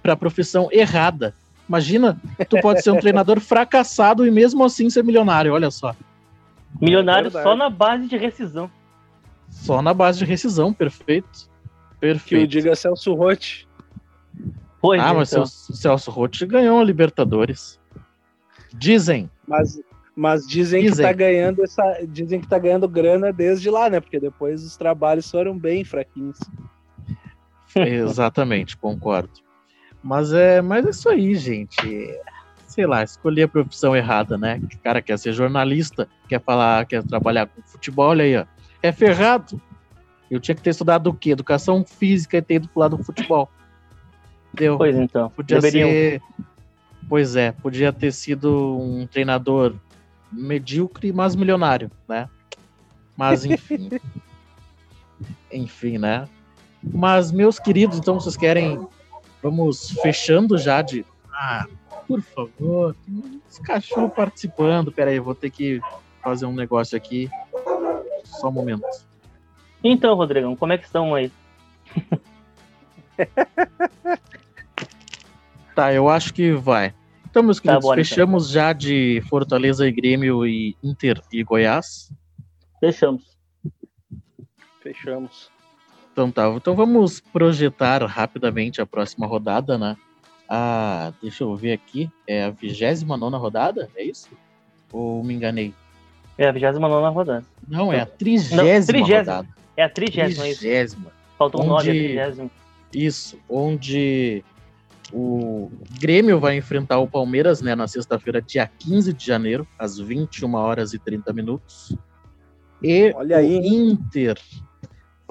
para 0.03 0.13
a 0.13 0.17
profissão 0.17 0.67
errada. 0.71 1.33
Imagina, 1.67 2.19
tu 2.49 2.59
pode 2.61 2.83
ser 2.83 2.91
um 2.91 2.99
treinador 2.99 3.39
fracassado 3.39 4.27
e 4.27 4.31
mesmo 4.31 4.63
assim 4.63 4.89
ser 4.89 5.03
milionário, 5.03 5.53
olha 5.53 5.71
só. 5.71 5.95
Milionário 6.79 7.27
é 7.27 7.43
só 7.43 7.55
na 7.55 7.69
base 7.69 8.07
de 8.07 8.17
rescisão. 8.17 8.69
Só 9.49 9.81
na 9.81 9.93
base 9.93 10.19
de 10.19 10.25
rescisão, 10.25 10.73
perfeito. 10.73 11.49
Perfeito. 11.99 12.41
Que 12.41 12.43
o 12.43 12.47
diga 12.47 12.75
Celso 12.75 13.13
Rotti. 13.13 13.67
Pois 14.81 15.01
ah, 15.01 15.13
mas 15.13 15.31
então. 15.31 15.45
Celso, 15.45 15.73
Celso 15.73 16.11
Rotti 16.11 16.45
ganhou 16.45 16.79
a 16.79 16.83
Libertadores. 16.83 17.79
Dizem. 18.73 19.29
Mas, 19.47 19.79
mas 20.15 20.47
dizem, 20.47 20.81
dizem, 20.81 20.97
que 20.97 21.01
tá 21.01 21.13
ganhando 21.13 21.63
essa. 21.63 21.83
Dizem 22.07 22.41
que 22.41 22.47
tá 22.47 22.57
ganhando 22.57 22.87
grana 22.87 23.31
desde 23.31 23.69
lá, 23.69 23.89
né? 23.89 23.99
Porque 23.99 24.19
depois 24.19 24.63
os 24.63 24.75
trabalhos 24.75 25.29
foram 25.29 25.57
bem 25.57 25.83
fraquinhos. 25.85 26.39
Exatamente, 27.75 28.77
concordo. 28.77 29.31
Mas 30.03 30.33
é, 30.33 30.61
mas 30.61 30.85
é 30.85 30.89
isso 30.89 31.09
aí, 31.09 31.35
gente 31.35 32.19
sei 32.71 32.85
lá, 32.85 33.03
escolhi 33.03 33.43
a 33.43 33.47
profissão 33.47 33.95
errada, 33.95 34.37
né? 34.37 34.61
O 34.63 34.79
cara 34.79 35.01
quer 35.01 35.19
ser 35.19 35.33
jornalista, 35.33 36.07
quer 36.27 36.41
falar, 36.41 36.85
quer 36.85 37.03
trabalhar 37.03 37.47
com 37.47 37.61
futebol, 37.61 38.09
olha 38.09 38.23
aí, 38.23 38.37
ó. 38.37 38.45
É 38.81 38.91
ferrado. 38.91 39.61
Eu 40.29 40.39
tinha 40.39 40.55
que 40.55 40.61
ter 40.61 40.69
estudado 40.69 41.07
o 41.07 41.13
quê? 41.13 41.31
Educação 41.31 41.83
física 41.83 42.37
e 42.37 42.41
ter 42.41 42.55
ido 42.55 42.69
pro 42.69 42.79
lado 42.79 42.95
do 42.95 43.03
futebol. 43.03 43.49
Deu. 44.53 44.77
Pois 44.77 44.95
então. 44.95 45.29
Podia 45.29 45.59
deveriam... 45.59 45.89
ser. 45.89 46.21
Pois 47.09 47.35
é, 47.35 47.51
podia 47.51 47.91
ter 47.91 48.13
sido 48.13 48.79
um 48.79 49.05
treinador 49.05 49.75
medíocre, 50.31 51.11
mas 51.11 51.35
milionário, 51.35 51.91
né? 52.07 52.29
Mas 53.17 53.43
enfim. 53.43 53.89
enfim, 55.51 55.97
né? 55.97 56.25
Mas, 56.83 57.31
meus 57.31 57.59
queridos, 57.59 57.97
então 57.97 58.19
vocês 58.19 58.35
querem. 58.35 58.87
Vamos 59.41 59.91
fechando 60.01 60.57
já 60.57 60.81
de. 60.81 61.05
Ah, 61.31 61.67
por 62.07 62.21
favor. 62.21 62.95
Tem 63.05 63.41
uns 63.47 63.59
cachorros 63.59 64.13
participando. 64.13 64.91
Pera 64.91 65.11
aí, 65.11 65.19
vou 65.19 65.35
ter 65.35 65.49
que 65.49 65.81
fazer 66.23 66.45
um 66.45 66.53
negócio 66.53 66.97
aqui. 66.97 67.29
Só 68.23 68.49
um 68.49 68.51
momento. 68.51 68.85
Então, 69.83 70.15
Rodrigão, 70.15 70.55
como 70.55 70.73
é 70.73 70.77
que 70.77 70.85
estão 70.85 71.15
aí? 71.15 71.31
tá, 75.75 75.93
eu 75.93 76.07
acho 76.07 76.33
que 76.33 76.51
vai. 76.51 76.93
Então, 77.29 77.41
meus 77.41 77.59
queridos, 77.59 77.83
tá 77.83 77.87
bom, 77.87 77.93
então. 77.93 78.03
fechamos 78.03 78.43
então. 78.49 78.53
já 78.53 78.73
de 78.73 79.23
Fortaleza 79.29 79.87
e 79.87 79.91
Grêmio 79.91 80.45
e 80.45 80.75
Inter 80.83 81.21
e 81.31 81.43
Goiás. 81.43 82.11
Fechamos. 82.79 83.37
Fechamos. 84.81 85.49
Então 86.11 86.29
tá, 86.29 86.49
então 86.49 86.75
vamos 86.75 87.19
projetar 87.19 88.03
rapidamente 88.05 88.81
a 88.81 88.85
próxima 88.85 89.25
rodada, 89.25 89.77
né? 89.77 89.95
Ah, 90.47 91.13
deixa 91.21 91.43
eu 91.43 91.55
ver 91.55 91.71
aqui. 91.71 92.09
É 92.27 92.43
a 92.43 92.49
29 92.49 93.37
rodada? 93.37 93.89
É 93.95 94.03
isso? 94.03 94.29
Ou 94.91 95.23
me 95.23 95.33
enganei? 95.33 95.73
É 96.37 96.49
a 96.49 96.51
29 96.51 97.13
rodada. 97.13 97.45
Não, 97.67 97.93
é 97.93 98.01
a 98.01 98.05
30 98.05 98.55
rodada. 98.99 99.47
É 99.77 99.83
a 99.83 99.89
30, 99.89 100.21
é 100.21 100.29
isso. 100.29 100.41
Trigésima. 100.41 101.11
Faltou 101.37 101.61
um 101.63 101.71
Onde- 101.71 101.87
9, 101.87 102.19
a 102.19 102.31
30. 102.31 102.51
Isso, 102.93 103.39
onde 103.49 104.43
o 105.13 105.71
Grêmio 105.97 106.39
vai 106.39 106.57
enfrentar 106.57 106.99
o 106.99 107.07
Palmeiras 107.07 107.61
né, 107.61 107.73
na 107.73 107.87
sexta-feira, 107.87 108.41
dia 108.41 108.69
15 108.79 109.13
de 109.13 109.25
janeiro, 109.25 109.65
às 109.79 109.97
21 109.97 110.53
horas 110.55 110.93
e 110.93 110.99
30 110.99 111.31
minutos. 111.31 111.95
E 112.83 113.13
Olha 113.15 113.37
aí, 113.37 113.59
o 113.59 113.63
Inter 113.63 114.37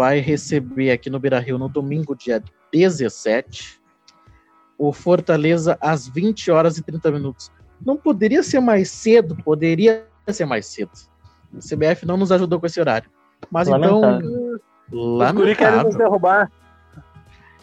vai 0.01 0.19
receber 0.19 0.93
aqui 0.93 1.11
no 1.11 1.21
Beira-Rio 1.21 1.59
no 1.59 1.69
domingo, 1.69 2.17
dia 2.17 2.43
17, 2.73 3.79
o 4.79 4.95
Fortaleza 4.95 5.77
às 5.79 6.09
20 6.09 6.51
horas 6.51 6.79
e 6.79 6.83
30 6.83 7.13
minutos. 7.13 7.53
Não 7.85 7.99
poderia 7.99 8.43
ser 8.43 8.61
mais 8.61 8.91
cedo, 8.91 9.37
poderia 9.45 10.07
ser 10.29 10.47
mais 10.47 10.65
cedo. 10.65 10.91
O 11.53 11.59
CBF 11.59 12.07
não 12.07 12.17
nos 12.17 12.33
ajudou 12.33 12.59
com 12.59 12.65
esse 12.65 12.81
horário. 12.81 13.11
Mas 13.51 13.69
Lamentável. 13.69 14.59
então, 14.89 15.19
Os 15.21 15.33
guri 15.33 15.55
querem 15.55 15.85
nos 15.85 15.95
derrubar. 15.95 16.51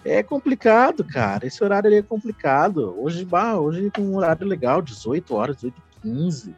É 0.06 0.22
complicado, 0.22 1.04
cara. 1.04 1.48
Esse 1.48 1.64
horário 1.64 1.92
é 1.92 2.04
complicado. 2.04 2.94
Hoje, 3.00 3.26
bah, 3.26 3.58
hoje 3.58 3.90
tem 3.90 4.06
um 4.06 4.16
horário 4.16 4.46
legal, 4.46 4.80
18 4.80 5.34
horas, 5.34 5.56
18 5.56 5.76
e 5.76 6.02
15. 6.02 6.56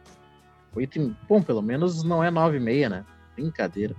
8 0.76 0.98
e... 0.98 1.16
Bom, 1.26 1.40
pelo 1.40 1.62
menos 1.62 2.04
não 2.04 2.22
é 2.22 2.30
9 2.30 2.58
e 2.58 2.60
meia, 2.60 2.90
né? 2.90 3.04
Brincadeira. 3.34 3.96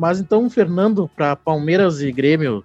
Mas 0.00 0.18
então, 0.18 0.48
Fernando, 0.48 1.10
para 1.14 1.36
Palmeiras 1.36 2.00
e 2.00 2.10
Grêmio 2.10 2.64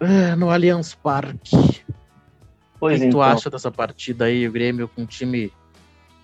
ah, 0.00 0.34
no 0.34 0.50
Allianz 0.50 0.92
Parque. 0.92 1.54
O 1.54 2.80
Pois 2.80 2.98
que, 2.98 3.06
que 3.06 3.12
tu 3.12 3.18
então. 3.18 3.22
acha 3.22 3.48
dessa 3.48 3.70
partida 3.70 4.24
aí? 4.24 4.48
O 4.48 4.50
Grêmio 4.50 4.88
com 4.88 5.06
time 5.06 5.52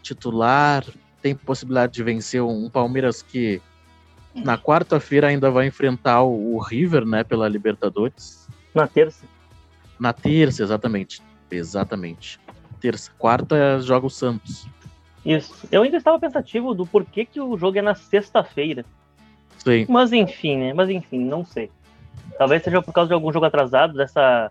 titular 0.03 0.85
tem 1.23 1.37
possibilidade 1.37 1.93
de 1.93 2.03
vencer 2.03 2.43
um 2.43 2.69
Palmeiras 2.69 3.23
que 3.23 3.63
na 4.35 4.59
quarta-feira 4.59 5.29
ainda 5.29 5.53
vai 5.53 5.69
enfrentar 5.69 6.23
o 6.23 6.57
o 6.57 6.59
River, 6.59 7.07
né, 7.07 7.23
pela 7.23 7.49
Libertadores. 7.49 8.49
Na 8.75 8.89
terça. 8.89 9.25
Na 10.01 10.13
terça, 10.13 10.65
exatamente. 10.65 11.23
Exatamente. 11.49 12.41
Terça. 12.81 13.13
Quarta 13.17 13.79
joga 13.83 14.05
o 14.05 14.11
Santos. 14.11 14.67
Isso. 15.25 15.69
Eu 15.71 15.83
ainda 15.83 15.97
estava 15.97 16.19
pensativo 16.19 16.75
do 16.75 16.85
porquê 16.85 17.25
que 17.25 17.41
o 17.41 17.57
jogo 17.57 17.79
é 17.79 17.83
na 17.83 17.95
sexta-feira. 17.95 18.85
Sim. 19.59 19.87
Mas 19.89 20.13
enfim, 20.13 20.57
né? 20.57 20.73
Mas 20.73 20.89
enfim, 20.89 21.19
não 21.19 21.45
sei. 21.45 21.71
Talvez 22.39 22.63
seja 22.63 22.81
por 22.81 22.93
causa 22.93 23.09
de 23.09 23.15
algum 23.15 23.33
jogo 23.33 23.47
atrasado 23.47 23.95
dessa 23.95 24.51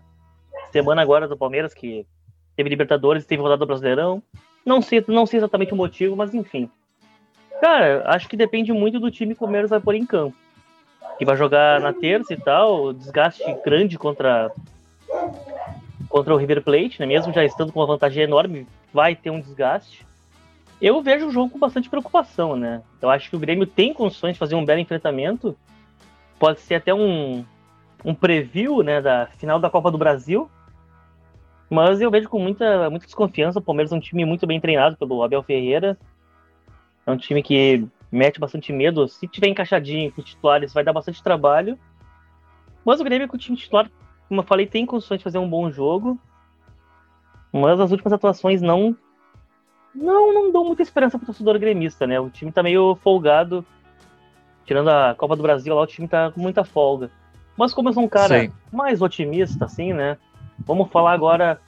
semana 0.70 1.02
agora 1.02 1.26
do 1.26 1.36
Palmeiras, 1.36 1.74
que 1.74 2.06
teve 2.54 2.68
Libertadores, 2.68 3.24
teve 3.24 3.42
rodada 3.42 3.60
do 3.60 3.66
Brasileirão. 3.66 4.22
Não 4.64 4.82
sei, 4.82 5.02
não 5.08 5.24
sei 5.24 5.38
exatamente 5.38 5.72
o 5.72 5.76
motivo, 5.76 6.14
mas 6.14 6.34
enfim. 6.34 6.70
Cara, 7.60 8.04
acho 8.06 8.28
que 8.28 8.36
depende 8.36 8.72
muito 8.72 9.00
do 9.00 9.10
time 9.10 9.34
que 9.34 9.38
o 9.38 9.46
Palmeiras 9.46 9.70
vai 9.70 9.80
pôr 9.80 9.94
em 9.94 10.06
campo. 10.06 10.36
Que 11.18 11.24
vai 11.24 11.36
jogar 11.36 11.80
na 11.80 11.92
terça 11.92 12.32
e 12.32 12.36
tal, 12.36 12.92
desgaste 12.92 13.42
grande 13.64 13.98
contra 13.98 14.52
contra 16.08 16.34
o 16.34 16.36
River 16.36 16.62
Plate, 16.62 17.00
né? 17.00 17.06
Mesmo 17.06 17.32
já 17.32 17.44
estando 17.44 17.72
com 17.72 17.80
uma 17.80 17.86
vantagem 17.86 18.22
enorme, 18.22 18.66
vai 18.92 19.14
ter 19.14 19.30
um 19.30 19.40
desgaste. 19.40 20.06
Eu 20.80 21.02
vejo 21.02 21.26
o 21.26 21.30
jogo 21.30 21.50
com 21.50 21.58
bastante 21.58 21.88
preocupação, 21.88 22.54
né? 22.54 22.82
Eu 23.02 23.10
acho 23.10 23.28
que 23.28 23.36
o 23.36 23.38
Grêmio 23.38 23.66
tem 23.66 23.92
condições 23.92 24.34
de 24.34 24.38
fazer 24.38 24.54
um 24.54 24.64
belo 24.64 24.80
enfrentamento. 24.80 25.56
Pode 26.38 26.60
ser 26.60 26.76
até 26.76 26.94
um, 26.94 27.44
um 28.04 28.14
preview, 28.14 28.82
né, 28.82 29.00
da 29.00 29.26
final 29.38 29.58
da 29.58 29.68
Copa 29.68 29.90
do 29.90 29.98
Brasil. 29.98 30.48
Mas 31.68 32.00
eu 32.00 32.10
vejo 32.10 32.28
com 32.28 32.38
muita, 32.38 32.88
muita 32.88 33.06
desconfiança. 33.06 33.58
O 33.58 33.62
Palmeiras 33.62 33.92
é 33.92 33.96
um 33.96 34.00
time 34.00 34.24
muito 34.24 34.46
bem 34.46 34.60
treinado 34.60 34.96
pelo 34.96 35.22
Abel 35.22 35.42
Ferreira. 35.42 35.98
É 37.04 37.10
um 37.10 37.16
time 37.16 37.42
que 37.42 37.84
mete 38.10 38.38
bastante 38.38 38.72
medo. 38.72 39.08
Se 39.08 39.26
tiver 39.26 39.48
encaixadinho 39.48 40.12
com 40.12 40.20
os 40.20 40.28
titulares, 40.28 40.72
vai 40.72 40.84
dar 40.84 40.92
bastante 40.92 41.22
trabalho. 41.22 41.76
Mas 42.84 43.00
o 43.00 43.04
Grêmio 43.04 43.26
com 43.26 43.36
o 43.36 43.38
time 43.38 43.56
titular, 43.56 43.90
como 44.28 44.40
eu 44.40 44.44
falei, 44.44 44.66
tem 44.66 44.86
condições 44.86 45.18
de 45.18 45.24
fazer 45.24 45.38
um 45.38 45.48
bom 45.48 45.70
jogo. 45.70 46.18
Mas 47.52 47.80
as 47.80 47.90
últimas 47.90 48.12
atuações 48.12 48.62
não 48.62 48.96
não, 50.02 50.32
não 50.32 50.52
dão 50.52 50.64
muita 50.64 50.82
esperança 50.82 51.18
pro 51.18 51.26
torcedor 51.26 51.58
gremista, 51.58 52.06
né? 52.06 52.18
O 52.20 52.30
time 52.30 52.50
tá 52.52 52.62
meio 52.62 52.96
folgado. 53.02 53.64
Tirando 54.64 54.88
a 54.90 55.14
Copa 55.16 55.34
do 55.34 55.42
Brasil 55.42 55.74
lá, 55.74 55.82
o 55.82 55.86
time 55.86 56.06
tá 56.06 56.30
com 56.30 56.40
muita 56.40 56.62
folga. 56.64 57.10
Mas 57.56 57.72
como 57.72 57.88
eu 57.88 57.92
sou 57.92 58.02
um 58.02 58.08
cara 58.08 58.40
Sim. 58.42 58.52
mais 58.72 59.00
otimista, 59.02 59.64
assim, 59.64 59.92
né? 59.92 60.16
Vamos 60.60 60.90
falar 60.90 61.12
agora. 61.12 61.60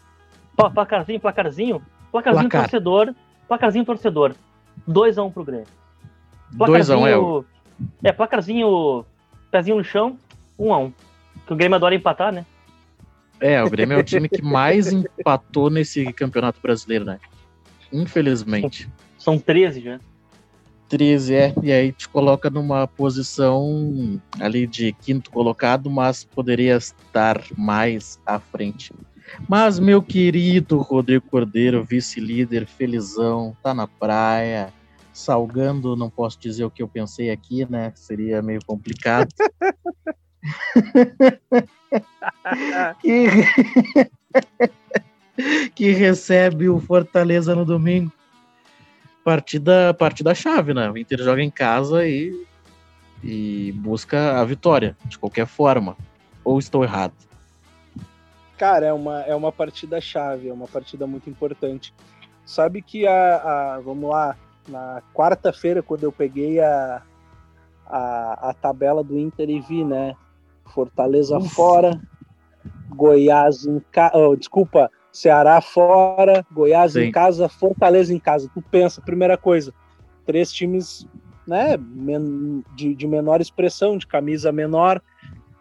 pla- 0.56 0.70
Placarzinho, 0.70 1.18
placarzinho. 1.20 1.82
Placarzinho 2.12 2.48
Placar. 2.48 2.68
torcedor. 2.68 3.14
Placarzinho 3.48 3.84
torcedor. 3.84 4.34
2x1 4.88 5.32
pro 5.32 5.44
Grêmio. 5.44 5.66
2x1 6.54 7.06
é 7.08 7.16
o. 7.16 7.44
É, 8.04 8.12
placarzinho. 8.12 9.04
Pezinho 9.50 9.76
no 9.78 9.84
chão, 9.84 10.16
1x1. 10.58 10.92
Que 11.46 11.52
o 11.52 11.56
Grêmio 11.56 11.76
adora 11.76 11.94
empatar, 11.94 12.32
né? 12.32 12.44
É, 13.40 13.62
o 13.64 13.70
Grêmio 13.70 13.96
é 13.96 14.00
o 14.00 14.04
time 14.04 14.28
que 14.28 14.42
mais 14.42 14.92
empatou 14.92 15.70
nesse 15.70 16.12
campeonato 16.12 16.60
brasileiro, 16.60 17.04
né? 17.06 17.18
Infelizmente. 17.92 18.88
São 19.18 19.38
13 19.38 19.80
já. 19.80 20.00
13 20.88 21.34
é, 21.34 21.54
e 21.62 21.70
aí 21.70 21.92
te 21.92 22.08
coloca 22.08 22.50
numa 22.50 22.86
posição 22.86 24.20
ali 24.40 24.66
de 24.66 24.92
quinto 24.92 25.30
colocado, 25.30 25.88
mas 25.88 26.24
poderia 26.24 26.76
estar 26.76 27.40
mais 27.56 28.18
à 28.26 28.40
frente. 28.40 28.92
Mas, 29.48 29.78
meu 29.78 30.02
querido 30.02 30.78
Rodrigo 30.78 31.24
Cordeiro, 31.30 31.84
vice-líder, 31.84 32.66
felizão, 32.66 33.56
tá 33.62 33.72
na 33.72 33.86
praia, 33.86 34.72
salgando, 35.12 35.94
não 35.94 36.10
posso 36.10 36.40
dizer 36.40 36.64
o 36.64 36.70
que 36.70 36.82
eu 36.82 36.88
pensei 36.88 37.30
aqui, 37.30 37.64
né? 37.70 37.92
Seria 37.94 38.42
meio 38.42 38.60
complicado. 38.66 39.28
que 45.74 45.90
recebe 45.92 46.68
o 46.68 46.80
Fortaleza 46.80 47.54
no 47.54 47.64
domingo. 47.64 48.12
Partida, 49.24 49.92
partida 49.94 50.34
chave, 50.34 50.72
né? 50.72 50.90
O 50.90 50.96
Inter 50.96 51.22
joga 51.22 51.42
em 51.42 51.50
casa 51.50 52.06
e, 52.06 52.46
e 53.22 53.72
busca 53.76 54.40
a 54.40 54.44
vitória, 54.44 54.96
de 55.04 55.18
qualquer 55.18 55.46
forma. 55.46 55.96
Ou 56.42 56.58
estou 56.58 56.82
errado? 56.82 57.12
Cara, 58.56 58.86
é 58.86 58.92
uma, 58.92 59.20
é 59.22 59.34
uma 59.34 59.52
partida 59.52 60.00
chave, 60.00 60.48
é 60.48 60.52
uma 60.52 60.66
partida 60.66 61.06
muito 61.06 61.28
importante. 61.30 61.94
Sabe 62.44 62.82
que 62.82 63.06
a, 63.06 63.36
a- 63.76 63.80
vamos 63.80 64.10
lá, 64.10 64.36
na 64.68 65.02
quarta-feira, 65.14 65.82
quando 65.82 66.04
eu 66.04 66.12
peguei 66.12 66.60
a, 66.60 67.02
a, 67.86 68.50
a 68.50 68.54
tabela 68.54 69.04
do 69.04 69.18
Inter 69.18 69.48
e 69.50 69.60
vi, 69.60 69.84
né? 69.84 70.14
Fortaleza 70.66 71.36
Ufa. 71.38 71.48
fora, 71.54 72.00
Goiás 72.88 73.64
em 73.66 73.80
casa. 73.92 74.36
desculpa, 74.38 74.90
Ceará 75.12 75.60
fora, 75.60 76.44
Goiás 76.52 76.92
Sim. 76.92 77.02
em 77.02 77.12
casa, 77.12 77.48
Fortaleza 77.48 78.14
em 78.14 78.18
casa. 78.18 78.50
Tu 78.54 78.62
pensa, 78.62 79.00
primeira 79.00 79.36
coisa, 79.36 79.74
três 80.24 80.52
times 80.52 81.06
né, 81.46 81.76
de, 82.76 82.94
de 82.94 83.06
menor 83.06 83.40
expressão, 83.40 83.98
de 83.98 84.06
camisa 84.06 84.52
menor, 84.52 85.02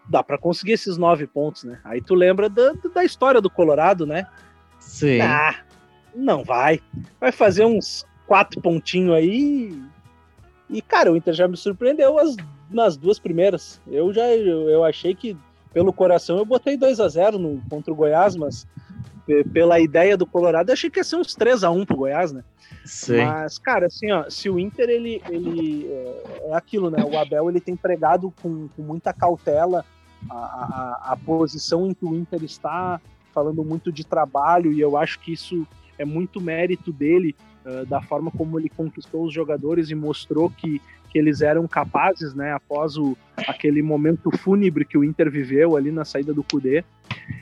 dá 0.08 0.24
para 0.24 0.38
conseguir 0.38 0.74
esses 0.74 0.98
nove 0.98 1.26
pontos, 1.26 1.64
né? 1.64 1.80
Aí 1.84 2.02
tu 2.02 2.14
lembra 2.14 2.50
da, 2.50 2.74
da 2.94 3.04
história 3.04 3.42
do 3.42 3.50
Colorado, 3.50 4.06
né? 4.06 4.28
Sim. 4.80 5.22
Ah, 5.22 5.56
não 6.16 6.44
vai. 6.44 6.80
Vai 7.20 7.32
fazer 7.32 7.66
uns 7.66 8.06
quatro 8.28 8.62
pontinhos 8.62 9.16
aí. 9.16 9.82
E, 10.70 10.82
cara, 10.82 11.12
o 11.12 11.18
Inter 11.18 11.34
já 11.34 11.48
me 11.48 11.58
surpreendeu 11.58 12.18
as, 12.20 12.36
nas 12.70 12.96
duas 12.96 13.18
primeiras. 13.18 13.82
Eu 13.88 14.14
já 14.14 14.28
eu, 14.28 14.70
eu 14.70 14.84
achei 14.84 15.16
que, 15.16 15.36
pelo 15.74 15.92
coração, 15.92 16.38
eu 16.38 16.46
botei 16.46 16.78
2 16.78 17.00
a 17.00 17.08
0 17.08 17.40
no, 17.40 17.62
contra 17.70 17.92
o 17.92 17.96
Goiás, 17.96 18.36
mas 18.36 18.68
pela 19.54 19.80
ideia 19.80 20.18
do 20.18 20.26
Colorado, 20.26 20.70
eu 20.70 20.74
achei 20.74 20.90
que 20.90 21.00
ia 21.00 21.04
ser 21.04 21.16
uns 21.16 21.36
3 21.36 21.64
a 21.64 21.72
1 21.72 21.86
pro 21.86 21.98
Goiás, 21.98 22.32
né? 22.32 22.44
Sim. 22.86 23.18
Mas, 23.18 23.58
cara, 23.58 23.88
assim, 23.88 24.12
ó, 24.12 24.30
se 24.30 24.50
o 24.50 24.60
Inter, 24.60 24.90
ele, 24.90 25.22
ele 25.30 25.88
é, 25.88 26.50
é 26.50 26.56
aquilo, 26.56 26.90
né? 26.90 27.04
O 27.04 27.18
Abel, 27.18 27.50
ele 27.50 27.60
tem 27.60 27.76
pregado 27.76 28.34
com, 28.42 28.68
com 28.70 28.82
muita 28.82 29.14
cautela 29.14 29.86
a, 30.30 30.36
a, 30.36 31.14
a 31.14 31.18
posição 31.18 31.88
em 31.88 31.94
que 31.94 32.06
o 32.06 32.16
Inter 32.16 32.44
está, 32.44 33.00
falando 33.34 33.64
muito 33.64 33.92
de 33.92 34.04
trabalho, 34.04 34.74
e 34.74 34.80
eu 34.80 34.98
acho 34.98 35.20
que 35.20 35.32
isso 35.32 35.66
é 35.98 36.06
muito 36.06 36.42
mérito 36.42 36.92
dele, 36.92 37.36
eh, 37.66 37.86
da 37.86 38.02
forma 38.02 38.32
como 38.32 38.60
ele 38.60 38.70
conquistou 38.70 39.26
os 39.26 39.34
jogadores 39.34 39.90
e 39.90 39.96
mostrou 39.96 40.50
que, 40.50 40.82
que 41.10 41.18
eles 41.18 41.42
eram 41.42 41.68
capazes, 41.68 42.34
né? 42.34 42.54
Após 42.54 42.98
o, 42.98 43.18
aquele 43.48 43.82
momento 43.82 44.32
fúnebre 44.38 44.86
que 44.86 44.98
o 44.98 45.04
Inter 45.04 45.30
viveu 45.30 45.76
ali 45.76 45.92
na 45.92 46.06
saída 46.06 46.34
do 46.34 46.44
Cudê. 46.44 46.84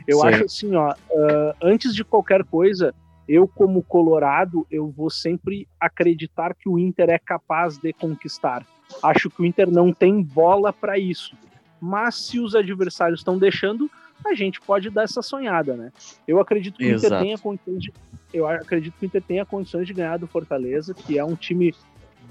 Eu 0.07 0.19
Sim. 0.19 0.27
acho 0.27 0.45
assim, 0.45 0.75
ó, 0.75 0.93
eh, 1.11 1.55
antes 1.61 1.93
de 1.93 2.03
qualquer 2.03 2.43
coisa, 2.45 2.95
eu 3.27 3.47
como 3.47 3.83
colorado, 3.83 4.65
eu 4.71 4.89
vou 4.89 5.09
sempre 5.09 5.67
acreditar 5.79 6.55
que 6.55 6.69
o 6.69 6.79
Inter 6.79 7.09
é 7.09 7.19
capaz 7.19 7.77
de 7.77 7.91
conquistar. 7.91 8.65
Acho 9.03 9.29
que 9.29 9.41
o 9.41 9.45
Inter 9.45 9.69
não 9.69 9.91
tem 9.91 10.23
bola 10.23 10.71
para 10.71 10.97
isso. 10.97 11.35
Mas 11.79 12.15
se 12.15 12.39
os 12.39 12.55
adversários 12.55 13.19
estão 13.19 13.37
deixando, 13.37 13.91
a 14.25 14.33
gente 14.33 14.61
pode 14.61 14.89
dar 14.89 15.03
essa 15.03 15.21
sonhada, 15.21 15.75
né? 15.75 15.91
Eu 16.27 16.39
acredito 16.39 16.77
que 16.77 16.85
o 16.85 16.95
Inter 16.95 17.19
tenha 17.19 17.37
condições 17.37 17.83
de, 17.83 17.93
eu 18.33 18.47
acredito 18.47 18.95
que 18.97 19.05
o 19.05 19.07
Inter 19.07 19.21
tenha 19.21 19.45
condições 19.45 19.85
de 19.85 19.93
ganhar 19.93 20.17
do 20.17 20.25
Fortaleza, 20.25 20.93
que 20.93 21.19
é 21.19 21.23
um 21.23 21.35
time 21.35 21.75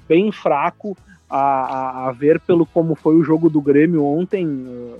bem 0.08 0.32
fraco 0.32 0.96
a, 1.28 1.38
a, 1.38 2.08
a 2.08 2.12
ver 2.12 2.40
pelo 2.40 2.64
como 2.66 2.94
foi 2.94 3.16
o 3.16 3.24
jogo 3.24 3.48
do 3.48 3.60
Grêmio 3.60 4.04
ontem. 4.04 4.94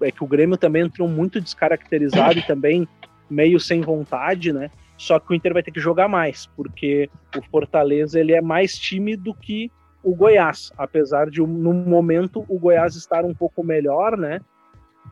É 0.00 0.12
que 0.12 0.22
o 0.22 0.26
Grêmio 0.26 0.56
também 0.56 0.82
entrou 0.82 1.08
muito 1.08 1.40
descaracterizado 1.40 2.38
e 2.38 2.46
também 2.46 2.86
meio 3.28 3.58
sem 3.58 3.80
vontade, 3.80 4.52
né? 4.52 4.70
Só 4.96 5.18
que 5.18 5.32
o 5.32 5.34
Inter 5.34 5.52
vai 5.52 5.62
ter 5.62 5.70
que 5.70 5.80
jogar 5.80 6.08
mais, 6.08 6.46
porque 6.56 7.08
o 7.36 7.42
Fortaleza 7.50 8.18
ele 8.18 8.32
é 8.32 8.40
mais 8.40 8.72
time 8.76 9.16
do 9.16 9.32
que 9.32 9.70
o 10.02 10.14
Goiás, 10.14 10.72
apesar 10.76 11.30
de 11.30 11.40
no 11.40 11.72
momento 11.72 12.44
o 12.48 12.58
Goiás 12.58 12.96
estar 12.96 13.24
um 13.24 13.34
pouco 13.34 13.64
melhor, 13.64 14.16
né? 14.16 14.40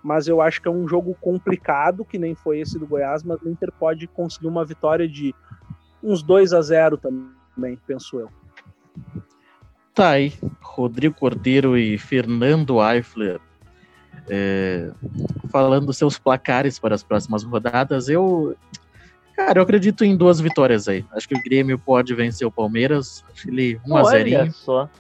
Mas 0.03 0.29
eu 0.29 0.41
acho 0.41 0.61
que 0.61 0.69
é 0.69 0.71
um 0.71 0.87
jogo 0.89 1.17
complicado, 1.21 2.05
que 2.05 2.19
nem 2.19 2.35
foi 2.35 2.61
esse 2.61 2.79
do 2.79 2.87
Goiás, 2.87 3.23
mas 3.23 3.41
o 3.43 3.49
Inter 3.49 3.73
pode 3.73 4.07
conseguir 4.07 4.47
uma 4.47 4.65
vitória 4.65 5.09
de 5.09 5.35
uns 6.03 6.23
2 6.23 6.53
a 6.53 6.63
0 6.63 6.99
também, 6.99 7.79
penso 7.87 8.21
eu. 8.21 8.31
Tá 9.97 10.11
aí, 10.11 10.35
Rodrigo 10.61 11.15
Cordeiro 11.15 11.77
e 11.77 11.97
Fernando 11.97 12.77
Eifler 12.87 13.41
é, 14.29 14.91
falando 15.51 15.91
seus 15.93 16.19
placares 16.19 16.79
para 16.79 16.95
as 16.95 17.03
próximas 17.03 17.43
rodadas. 17.43 18.09
Eu 18.09 18.55
Cara, 19.35 19.59
eu 19.59 19.63
acredito 19.63 20.05
em 20.05 20.17
duas 20.17 20.39
vitórias 20.39 20.87
aí. 20.87 21.05
Acho 21.13 21.27
que 21.27 21.35
o 21.35 21.43
Grêmio 21.43 21.79
pode 21.79 22.15
vencer 22.15 22.47
o 22.47 22.51
Palmeiras. 22.51 23.25
Acho 23.33 23.45
que 23.45 23.51
ele 23.51 23.81
1 23.87 23.97
a 23.97 24.05
0 24.05 24.53
só. 24.53 24.91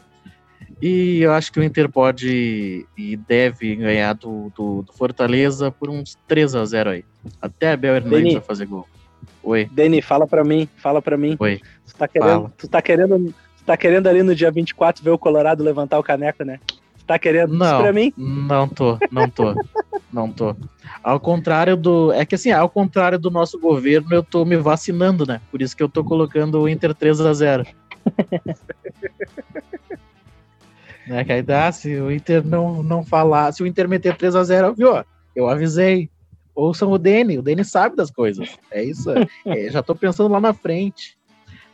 E 0.81 1.21
eu 1.21 1.33
acho 1.33 1.51
que 1.53 1.61
o 1.61 1.63
Inter 1.63 1.91
pode 1.91 2.87
e 2.97 3.17
deve 3.17 3.77
ganhar 3.77 4.15
do, 4.15 4.53
do, 4.55 4.83
do 4.83 4.93
Fortaleza 4.95 5.71
por 5.71 5.89
uns 5.89 6.19
3 6.29 6.55
a 6.55 6.65
0 6.65 6.91
aí. 6.91 7.05
Até 7.41 7.73
a 7.73 7.77
Bel 7.77 7.97
Hernandes 7.97 8.35
vai 8.35 8.43
fazer 8.43 8.67
gol. 8.67 8.87
Oi. 9.43 9.71
Deni, 9.73 10.03
fala 10.03 10.27
pra 10.27 10.45
mim, 10.45 10.69
fala 10.77 11.01
pra 11.01 11.17
mim. 11.17 11.37
Oi. 11.39 11.61
Tu 11.87 11.95
tá 11.97 12.07
querendo, 12.07 12.53
tu 12.59 12.69
tá 12.69 12.83
querendo, 12.83 13.35
tá 13.67 13.77
querendo 13.77 14.07
ali 14.07 14.23
no 14.23 14.35
dia 14.35 14.51
24 14.51 15.05
ver 15.05 15.11
o 15.11 15.19
Colorado 15.19 15.63
levantar 15.63 15.99
o 15.99 16.03
caneco, 16.03 16.45
né? 16.45 16.59
Tá 17.07 17.19
querendo 17.19 17.55
não, 17.55 17.67
isso 17.67 17.77
pra 17.77 17.93
mim? 17.93 18.13
Não 18.17 18.69
tô, 18.69 18.99
não 19.13 19.29
tô. 19.29 19.55
não 20.13 20.31
tô. 20.31 20.57
Ao 21.03 21.21
contrário 21.21 21.77
do. 21.77 22.13
É 22.13 22.25
que 22.25 22.35
assim, 22.35 22.51
ao 22.51 22.69
contrário 22.69 23.19
do 23.19 23.31
nosso 23.31 23.61
governo, 23.61 24.13
eu 24.13 24.23
tô 24.23 24.45
me 24.45 24.57
vacinando, 24.57 25.27
né? 25.27 25.41
Por 25.51 25.63
isso 25.63 25.77
que 25.77 25.83
eu 25.83 25.89
tô 25.89 26.03
colocando 26.03 26.61
o 26.61 26.69
Inter 26.69 26.95
3 26.95 27.21
a 27.21 27.33
0 27.33 27.67
né, 31.07 31.25
que 31.25 31.33
aí 31.33 31.43
dá, 31.43 31.71
se 31.73 31.97
o 31.97 32.11
Inter 32.11 32.45
não, 32.45 32.83
não 32.83 33.05
falar, 33.05 33.53
se 33.53 33.63
o 33.63 33.67
Inter 33.67 33.89
meter 33.89 34.17
3 34.17 34.37
a 34.37 34.45
0 34.45 34.75
viu? 34.75 35.05
Eu 35.35 35.49
avisei. 35.49 36.11
Ouçam 36.55 36.91
o 36.91 36.99
Dene, 36.99 37.39
o 37.39 37.43
Dene 37.43 37.65
sabe 37.65 37.97
das 37.97 38.11
coisas. 38.11 38.57
É 38.71 38.83
isso. 38.83 39.11
É, 39.45 39.71
já 39.71 39.83
tô 39.83 39.95
pensando 39.95 40.33
lá 40.33 40.41
na 40.41 40.55
frente. 40.55 41.17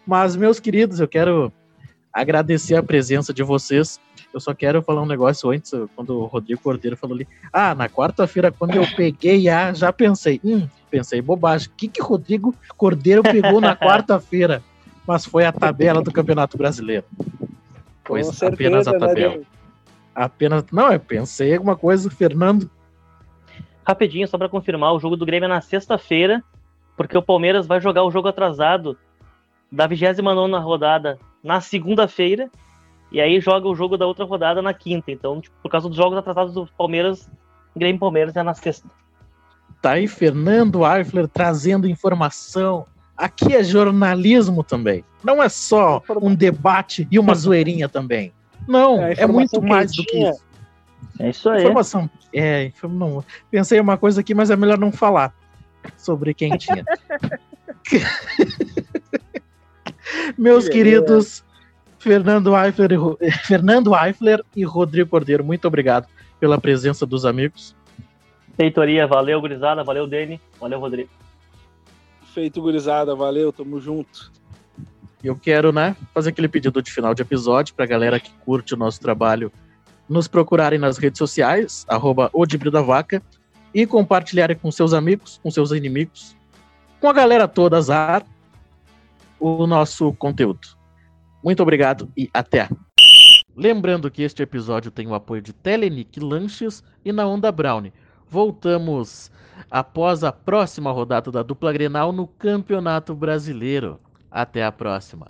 Mas, 0.06 0.34
meus 0.34 0.58
queridos, 0.58 0.98
eu 0.98 1.06
quero 1.06 1.52
agradecer 2.12 2.74
a 2.74 2.82
presença 2.82 3.32
de 3.32 3.42
vocês. 3.42 4.00
Eu 4.32 4.40
só 4.40 4.54
quero 4.54 4.82
falar 4.82 5.02
um 5.02 5.06
negócio 5.06 5.50
antes, 5.50 5.72
quando 5.94 6.18
o 6.18 6.26
Rodrigo 6.26 6.60
Cordeiro 6.60 6.96
falou 6.96 7.16
ali. 7.16 7.28
Ah, 7.52 7.74
na 7.74 7.88
quarta-feira, 7.88 8.52
quando 8.52 8.74
eu 8.74 8.86
peguei 8.94 9.48
a, 9.48 9.72
já 9.72 9.92
pensei, 9.92 10.40
hum, 10.44 10.66
pensei, 10.90 11.22
bobagem. 11.22 11.68
O 11.68 11.72
que 11.72 11.88
que 11.88 12.02
Rodrigo 12.02 12.54
Cordeiro 12.76 13.22
pegou 13.22 13.60
na 13.60 13.76
quarta-feira? 13.76 14.62
Mas 15.06 15.24
foi 15.24 15.44
a 15.44 15.52
tabela 15.52 16.02
do 16.02 16.12
Campeonato 16.12 16.56
Brasileiro. 16.56 17.04
Pois 18.04 18.26
certeza, 18.26 18.54
apenas 18.54 18.88
a 18.88 18.92
né, 18.92 18.98
tabela. 18.98 19.36
Né, 19.36 19.44
apenas. 20.14 20.64
Não, 20.70 20.92
eu 20.92 21.00
pensei 21.00 21.54
alguma 21.54 21.76
coisa, 21.76 22.10
Fernando. 22.10 22.70
Rapidinho, 23.84 24.28
só 24.28 24.38
para 24.38 24.48
confirmar, 24.48 24.92
o 24.92 25.00
jogo 25.00 25.16
do 25.16 25.26
Grêmio 25.26 25.46
é 25.46 25.48
na 25.48 25.60
sexta-feira, 25.60 26.42
porque 26.96 27.18
o 27.18 27.22
Palmeiras 27.22 27.66
vai 27.66 27.80
jogar 27.80 28.04
o 28.04 28.10
jogo 28.10 28.28
atrasado 28.28 28.96
da 29.70 29.86
29 29.86 30.56
rodada 30.58 31.18
na 31.42 31.60
segunda-feira, 31.60 32.50
e 33.10 33.20
aí 33.20 33.40
joga 33.40 33.68
o 33.68 33.74
jogo 33.74 33.96
da 33.96 34.06
outra 34.06 34.24
rodada 34.24 34.62
na 34.62 34.72
quinta. 34.72 35.10
Então, 35.10 35.40
tipo, 35.40 35.54
por 35.62 35.70
causa 35.70 35.88
dos 35.88 35.96
jogos 35.96 36.16
atrasados 36.16 36.54
do 36.54 36.66
Palmeiras, 36.78 37.28
Grêmio 37.76 38.00
Palmeiras 38.00 38.36
é 38.36 38.42
na 38.42 38.54
sexta. 38.54 38.88
Tá 39.80 39.92
aí 39.92 40.06
Fernando 40.06 40.86
Eifler 40.86 41.28
trazendo 41.28 41.88
informação. 41.88 42.86
Aqui 43.16 43.54
é 43.54 43.62
jornalismo 43.62 44.62
também. 44.62 45.04
Não 45.22 45.42
é 45.42 45.48
só 45.48 46.02
um 46.20 46.34
debate 46.34 47.06
e 47.10 47.18
uma 47.18 47.34
zoeirinha 47.34 47.88
também. 47.88 48.32
Não, 48.66 49.02
é, 49.02 49.14
é 49.18 49.26
muito 49.26 49.60
mais 49.60 49.94
do 49.94 50.04
que 50.04 50.18
isso. 50.18 50.44
É 51.18 51.30
isso 51.30 51.50
aí. 51.50 51.62
Informação. 51.62 52.08
É, 52.32 52.72
não, 52.84 53.24
pensei 53.50 53.78
uma 53.80 53.96
coisa 53.96 54.20
aqui, 54.20 54.34
mas 54.34 54.50
é 54.50 54.56
melhor 54.56 54.78
não 54.78 54.90
falar 54.90 55.34
sobre 55.96 56.32
quem 56.32 56.56
tinha. 56.56 56.84
Meus 60.42 60.64
que 60.64 60.72
queridos 60.72 61.44
Fernando 62.00 62.56
Eifler, 62.56 62.90
e, 63.20 63.30
Fernando 63.46 63.94
Eifler 63.94 64.44
e 64.56 64.64
Rodrigo 64.64 65.08
Cordeiro, 65.08 65.44
muito 65.44 65.68
obrigado 65.68 66.08
pela 66.40 66.60
presença 66.60 67.06
dos 67.06 67.24
amigos. 67.24 67.76
Feitoria, 68.56 69.06
valeu, 69.06 69.40
gurizada, 69.40 69.84
valeu, 69.84 70.04
Deni, 70.04 70.40
valeu, 70.60 70.80
Rodrigo. 70.80 71.08
Feito, 72.34 72.60
gurizada, 72.60 73.14
valeu, 73.14 73.52
tamo 73.52 73.78
junto. 73.78 74.32
Eu 75.22 75.36
quero, 75.36 75.70
né, 75.72 75.94
fazer 76.12 76.30
aquele 76.30 76.48
pedido 76.48 76.82
de 76.82 76.90
final 76.90 77.14
de 77.14 77.22
episódio 77.22 77.72
pra 77.72 77.86
galera 77.86 78.18
que 78.18 78.32
curte 78.44 78.74
o 78.74 78.76
nosso 78.76 79.00
trabalho 79.00 79.52
nos 80.08 80.26
procurarem 80.26 80.78
nas 80.78 80.98
redes 80.98 81.18
sociais, 81.18 81.86
arroba 81.88 82.32
da 82.72 82.82
Vaca, 82.82 83.22
e 83.72 83.86
compartilharem 83.86 84.56
com 84.56 84.72
seus 84.72 84.92
amigos, 84.92 85.38
com 85.40 85.52
seus 85.52 85.70
inimigos, 85.70 86.36
com 87.00 87.08
a 87.08 87.12
galera 87.12 87.46
toda, 87.46 87.78
azar, 87.78 88.24
o 89.42 89.66
nosso 89.66 90.12
conteúdo. 90.14 90.60
Muito 91.42 91.60
obrigado 91.62 92.08
e 92.16 92.30
até! 92.32 92.68
Lembrando 93.56 94.10
que 94.10 94.22
este 94.22 94.42
episódio 94.42 94.90
tem 94.90 95.08
o 95.08 95.14
apoio 95.14 95.42
de 95.42 95.52
Telenic 95.52 96.20
Lanches 96.20 96.82
e 97.04 97.12
na 97.12 97.26
Onda 97.26 97.50
Brownie. 97.50 97.92
Voltamos 98.28 99.30
após 99.70 100.22
a 100.22 100.32
próxima 100.32 100.92
rodada 100.92 101.30
da 101.30 101.42
dupla 101.42 101.72
Grenal 101.72 102.12
no 102.12 102.26
Campeonato 102.26 103.14
Brasileiro. 103.14 104.00
Até 104.30 104.64
a 104.64 104.72
próxima. 104.72 105.26